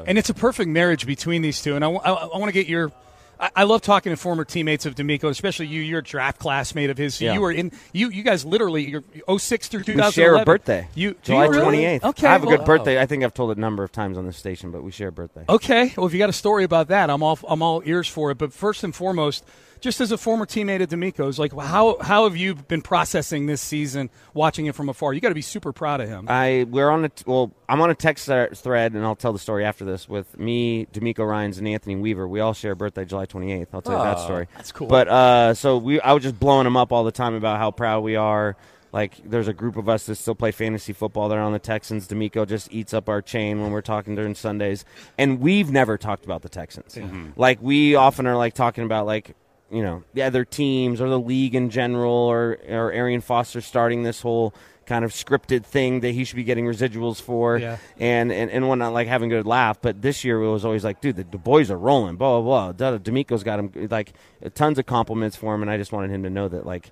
[0.08, 1.76] And it's a perfect marriage between these two.
[1.76, 2.92] And I, I want to get your.
[3.40, 5.82] I, I love talking to former teammates of DeMeco, especially you.
[5.82, 7.16] You're a draft classmate of his.
[7.16, 7.34] So Yeah.
[7.34, 7.72] you were in.
[7.92, 8.90] You you guys literally.
[8.90, 9.04] You're
[9.40, 10.08] 06 through 2011.
[10.08, 10.88] We share a birthday.
[10.96, 11.62] You July you really?
[11.64, 12.06] twenty eighth.
[12.06, 13.00] Okay, I have a good birthday.
[13.02, 15.10] I think I've told it a number of times on this station, but we share
[15.10, 15.44] a birthday.
[15.50, 15.94] Okay.
[15.98, 18.38] Well, if you got a story about that, I'm all I'm all ears for it.
[18.38, 19.44] But first and foremost,
[19.84, 23.62] just as a former teammate of DeMeco's, like how how have you been processing this
[23.62, 25.14] season, watching it from afar?
[25.14, 26.26] You got to be super proud of him.
[26.30, 27.52] I we're on a t- well.
[27.68, 31.28] I'm on a text thread, and I'll tell the story after this with me, DeMeco
[31.28, 32.28] Ryans, and Anthony Weaver.
[32.30, 33.68] We all share a birthday, July 28th.
[33.74, 34.48] I'll tell you that story.
[34.56, 34.88] that's cool.
[34.88, 37.72] But uh, so we, I was just blowing him up all the time about how
[37.72, 38.56] proud we are.
[38.94, 41.28] Like, there's a group of us that still play fantasy football.
[41.28, 42.08] They're on the Texans.
[42.08, 44.86] DeMeco just eats up our chain when we're talking during Sundays,
[45.18, 46.98] and we've never talked about the Texans.
[47.36, 49.36] Like, we often are like talking about like
[49.74, 54.04] you know the other teams or the league in general, or or Arian Foster starting
[54.04, 54.54] this whole
[54.86, 57.78] kind of scripted thing that he should be getting residuals for Yeah.
[58.00, 59.82] and, and and whatnot, like having a good laugh.
[59.82, 62.72] But this year it was always like, dude, the, the boys are rolling, blah blah
[62.72, 62.92] blah.
[62.92, 64.14] Da- DeMeco's got him like
[64.56, 66.92] tons of compliments for him, and I just wanted him to know that like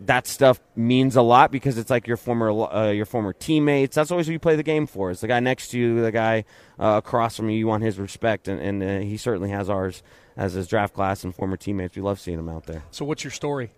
[0.00, 3.94] that stuff means a lot because it's like your former uh, your former teammates.
[3.94, 5.10] That's always who you play the game for.
[5.10, 6.44] It's the guy next to you, the guy
[6.78, 7.56] uh, across from you.
[7.58, 10.02] You want his respect, and, and uh, he certainly has ours
[10.36, 11.96] as his draft class and former teammates.
[11.96, 12.82] We love seeing him out there.
[12.90, 13.70] So what's your story?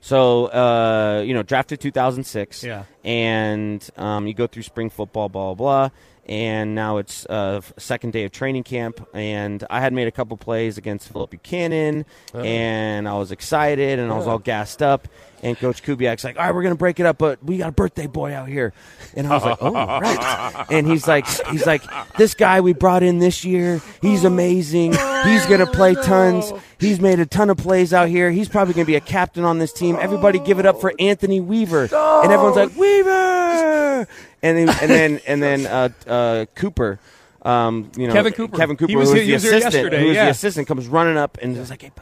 [0.00, 2.62] So, uh, you know, drafted 2006.
[2.62, 2.84] Yeah.
[3.04, 5.90] And um, you go through spring football, blah, blah, blah.
[6.26, 9.06] And now it's uh, second day of training camp.
[9.12, 12.06] And I had made a couple plays against Phillip Buchanan.
[12.32, 12.40] Oh.
[12.40, 15.08] And I was excited and I was all gassed up.
[15.42, 17.68] And Coach Kubiak's like, all right, we're going to break it up, but we got
[17.68, 18.72] a birthday boy out here.
[19.14, 20.66] And I was like, oh, right.
[20.70, 21.82] And he's like, he's like,
[22.16, 24.92] this guy we brought in this year, he's amazing.
[24.92, 26.50] He's going to play tons.
[26.78, 28.30] He's made a ton of plays out here.
[28.30, 29.96] He's probably going to be a captain on this team.
[30.00, 31.88] Everybody give it up for Anthony Weaver.
[31.92, 34.06] And everyone's like, Weaver!
[34.42, 36.98] And then, and then, and then uh, uh, Cooper.
[37.42, 38.56] Um, you know, Kevin Cooper.
[38.56, 40.24] Kevin Cooper, He was who here- he was the assistant, yesterday, who was yeah.
[40.24, 41.92] the assistant, comes running up and is like, hey,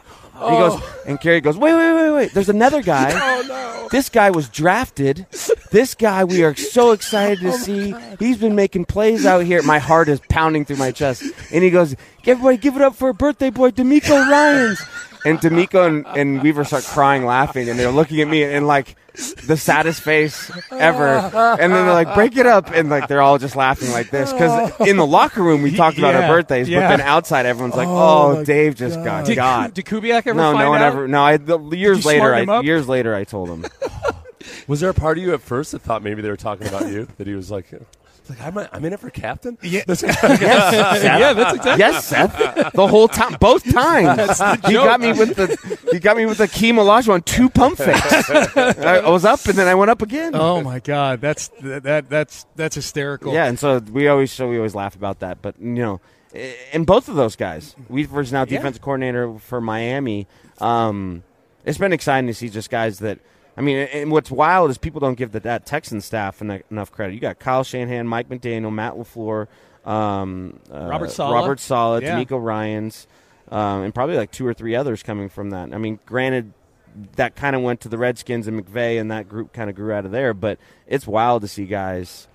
[0.45, 1.03] and he goes, oh.
[1.05, 2.33] and Kerry goes, wait, wait, wait, wait.
[2.33, 3.11] There's another guy.
[3.13, 3.87] Oh no!
[3.89, 5.25] This guy was drafted.
[5.71, 7.95] This guy we are so excited to oh, see.
[8.19, 9.61] He's been making plays out here.
[9.63, 11.23] My heart is pounding through my chest.
[11.51, 14.81] And he goes, everybody give it up for a birthday boy, DeMeco Ryans.
[15.25, 18.95] And DeMeco and, and Weaver start crying, laughing, and they're looking at me and like
[19.45, 21.03] the saddest face ever.
[21.05, 22.71] And then they're like, break it up.
[22.71, 24.33] And like they're all just laughing like this.
[24.33, 26.89] Because in the locker room, we talked about Yeah, our birthdays, yeah.
[26.89, 29.73] but then outside, everyone's like, oh, oh Dave just got Did, got.
[29.73, 30.93] did Kubiak ever No, find no one out?
[30.93, 31.07] ever.
[31.07, 32.33] No, I the, years later.
[32.33, 33.65] I, years later, I told him.
[34.67, 36.89] Was there a part of you at first that thought maybe they were talking about
[36.89, 37.07] you?
[37.17, 37.67] That he was like,
[38.29, 39.57] Like I'm, a, I'm in it for captain.
[39.61, 40.23] Yeah, yes, Seth.
[41.03, 41.79] yeah, that's exactly.
[41.79, 42.73] Yes, Seth.
[42.73, 44.15] The whole time, both times.
[44.37, 47.77] That's He got me with the he got me with the key Olajuwon two pump
[47.77, 48.29] fakes.
[48.57, 50.31] I, I was up and then I went up again.
[50.35, 53.33] Oh my God, that's that, that that's that's hysterical.
[53.33, 55.41] Yeah, and so we always so we always laugh about that.
[55.41, 55.99] But you know,
[56.33, 58.45] i- and both of those guys, Weaver's now Yeah.
[58.57, 60.27] defensive coordinator for Miami.
[60.59, 61.23] Um,
[61.65, 63.19] it's been exciting to see just guys that.
[63.55, 67.13] I mean, and what's wild is people don't give the, that Texan staff enough, credit.
[67.13, 69.47] You got Kyle Shanahan, Mike McDaniel, Matt Lafleur,
[69.85, 71.33] um, uh, Robert Saleh.
[71.33, 72.19] Robert Saleh, Yeah.
[72.19, 73.07] DeMeco Ryans,
[73.51, 75.71] um, and probably like two or three others coming from that.
[75.73, 76.53] I mean, granted,
[77.15, 79.93] that kind of went to the Redskins and McVay, and that group kind of grew
[79.93, 80.33] out of there.
[80.33, 82.27] But it's wild to see guys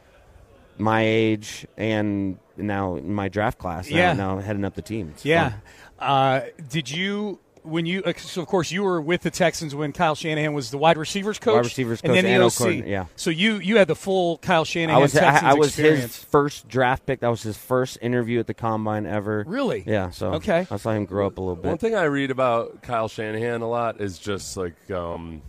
[0.80, 3.90] my age and now in my draft class.
[3.90, 4.12] Now, Yeah.
[4.12, 5.10] now heading up the team.
[5.14, 5.54] It's Yeah.
[5.98, 8.02] Uh, did you when you?
[8.04, 10.96] uh, So of course you were with the Texans when Kyle Shanahan was the wide
[10.96, 12.52] receivers coach, Wide receivers and then the and OC.
[12.56, 13.06] coordinator, yeah.
[13.16, 16.16] So you you had the full Kyle Shanahan I was I, Texans I was experience.
[16.16, 17.20] his first draft pick.
[17.20, 19.44] That was his first interview at the combine ever.
[19.46, 19.84] Really?
[19.86, 20.10] Yeah.
[20.10, 20.66] So Okay.
[20.70, 21.68] I saw him grow up a little bit.
[21.68, 25.42] One thing I read about Kyle Shanahan a lot is just like um,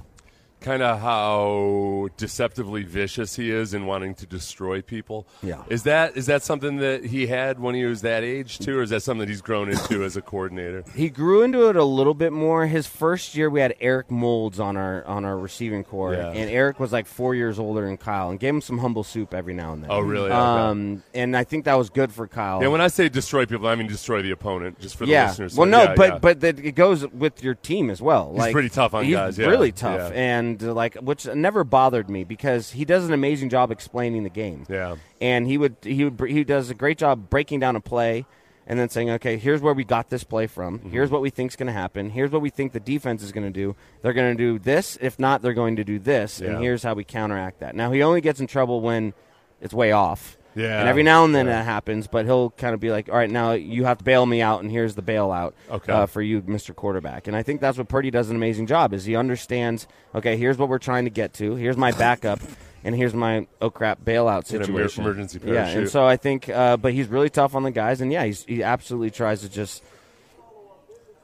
[0.62, 5.26] kind of how deceptively vicious he is in wanting to destroy people.
[5.42, 5.64] Yeah.
[5.70, 8.82] Is that is that something that he had when he was that age too, or
[8.82, 10.84] is that something that he's grown into as a coordinator?
[10.96, 12.66] He grew into it a little bit more.
[12.68, 16.32] His first year, we had Eric Moulds on our on our receiving corps, Yeah.
[16.32, 19.34] and Eric was like four years older than Kyle, and gave him some humble soup
[19.34, 19.92] every now and then.
[19.92, 20.26] Oh, really?
[20.30, 20.36] Okay.
[20.36, 22.62] Um, and I think that was good for Kyle.
[22.62, 24.80] Yeah, when I say destroy people, I mean destroy the opponent.
[24.80, 25.14] Just for the listeners.
[25.14, 25.28] yeah.
[25.30, 25.56] listeners.
[25.58, 28.30] Well, So, no, yeah, but but that it goes with your team as well.
[28.32, 29.48] He's like pretty tough on he's guys, yeah.
[29.48, 30.20] really tough, Yeah.
[30.50, 34.66] And like which never bothered me because he does an amazing job explaining the game.
[34.70, 34.96] Yeah.
[35.22, 38.26] and he would he would he does a great job breaking down a play.
[38.68, 40.78] And then saying, okay, here's where we got this play from.
[40.78, 40.92] Mm-hmm.
[40.92, 42.12] Here's what we think's going to happen.
[42.12, 43.76] Here's what we think the defense is going to do.
[44.04, 44.96] They're going to do this.
[45.02, 46.40] If not, they're going to do this.
[46.40, 46.50] Yeah.
[46.50, 47.74] And here's how we counteract that.
[47.74, 49.16] Now he only gets in trouble when
[49.60, 50.38] it's way off.
[50.56, 50.80] Yeah.
[50.80, 53.30] And every now and then that happens, but he'll kind of be like, all right,
[53.30, 55.94] now you have to bail me out, and here's the bailout Okay.
[55.94, 56.76] uh, for you, Mr.
[56.76, 57.28] Quarterback.
[57.28, 60.58] And I think that's what Purdy does an amazing job is he understands, okay, here's
[60.58, 61.56] what we're trying to get to.
[61.56, 62.40] Here's my backup.
[62.82, 65.04] And here's my oh crap bailout situation.
[65.04, 68.10] emergency yeah, and so I think, uh, but he's really tough on the guys, and
[68.10, 69.84] yeah, he's, he absolutely tries to just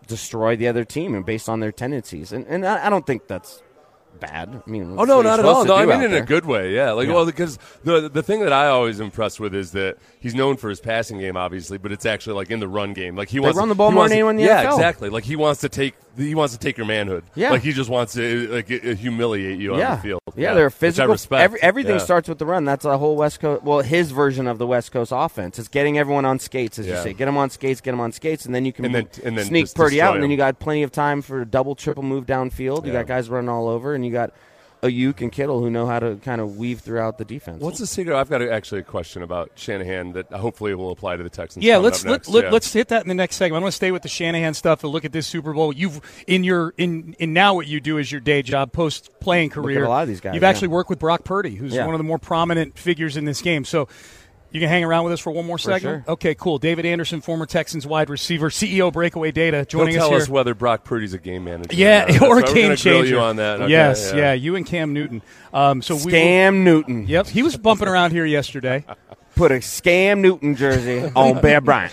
[0.06, 2.34] destroy the other team and based on their tendencies.
[2.34, 3.62] And and I, I don't think that's
[4.20, 4.62] bad.
[4.66, 5.66] I mean, Oh no, not at all.
[5.66, 6.24] No, I mean in there.
[6.24, 6.74] a good way.
[6.74, 7.14] Yeah, like Yeah.
[7.14, 10.70] well, because the the thing that I always impressed with is that he's known for
[10.70, 13.16] his passing game, obviously, but it's actually like in the run game.
[13.16, 14.74] Like he They wants run the ball more wants than anyone Yeah, NFL.
[14.74, 15.10] exactly.
[15.10, 17.24] Like he wants to take he wants to take your manhood.
[17.36, 17.52] Yeah.
[17.52, 19.92] like he just wants to like uh, humiliate you yeah.
[19.92, 20.22] on the field.
[20.36, 21.12] Yeah, they're which I physical.
[21.14, 21.42] respect.
[21.44, 22.04] Every, everything Yeah.
[22.04, 22.66] starts with the run.
[22.66, 23.64] That's a whole West Coast.
[23.64, 25.60] Well, his version of the West Coast offense.
[25.60, 27.14] is getting everyone on skates, as you say.
[27.14, 29.38] Get them on skates, get them on skates, and then you can And then- and
[29.38, 32.04] then sneak Purdy out, and then you got plenty of time for a double, triple
[32.04, 32.86] move downfield.
[32.86, 33.00] You Yeah.
[33.00, 34.32] got guys running all over, and you got
[34.90, 37.62] Aiyuk and Kittle who know how to kind of weave throughout the defense.
[37.62, 38.16] What's the secret?
[38.16, 41.64] I've got a, actually a question about Shanahan that hopefully will apply to the Texans.
[41.66, 42.30] Yeah, let's up let, next.
[42.30, 42.50] let, Yeah.
[42.52, 43.62] let's hit that in the next segment.
[43.62, 45.74] I want to stay with the Shanahan stuff and look at this Super Bowl.
[45.74, 49.50] You've in your in in now what you do is your day job, post playing
[49.50, 49.84] Look at career.
[49.86, 50.50] a lot of these guys, You've yeah.
[50.50, 51.86] actually worked with Brock Purdy, who's Yeah.
[51.86, 53.66] one of the more prominent figures in this game.
[53.66, 53.88] So.
[54.56, 56.06] You can hang around with us for one more For segment.
[56.06, 56.14] sure.
[56.14, 56.60] Okay, cool.
[56.60, 60.54] David Anderson, former Texans wide receiver, CEO Breakaway Data, He'll joining tell us us whether
[60.56, 61.76] Brock Purdy's a game manager.
[61.76, 62.08] Yeah, not.
[62.08, 63.06] or a That's why we're game grill changer.
[63.16, 63.60] you on that.
[63.60, 64.18] Okay, yes, yeah.
[64.18, 64.34] yeah.
[64.34, 65.22] you and Cam Newton.
[65.54, 67.06] Um, so we Scam Newton.
[67.06, 68.86] Yep, he was bumping around here yesterday.
[69.36, 71.92] Put a Scam Newton jersey on Bear Bryant.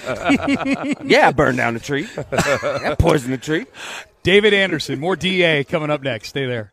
[1.04, 2.06] yeah, burn down the tree.
[2.32, 3.66] yeah, poison the tree.
[4.22, 6.28] David Anderson, more DA coming up next.
[6.28, 6.72] Stay there.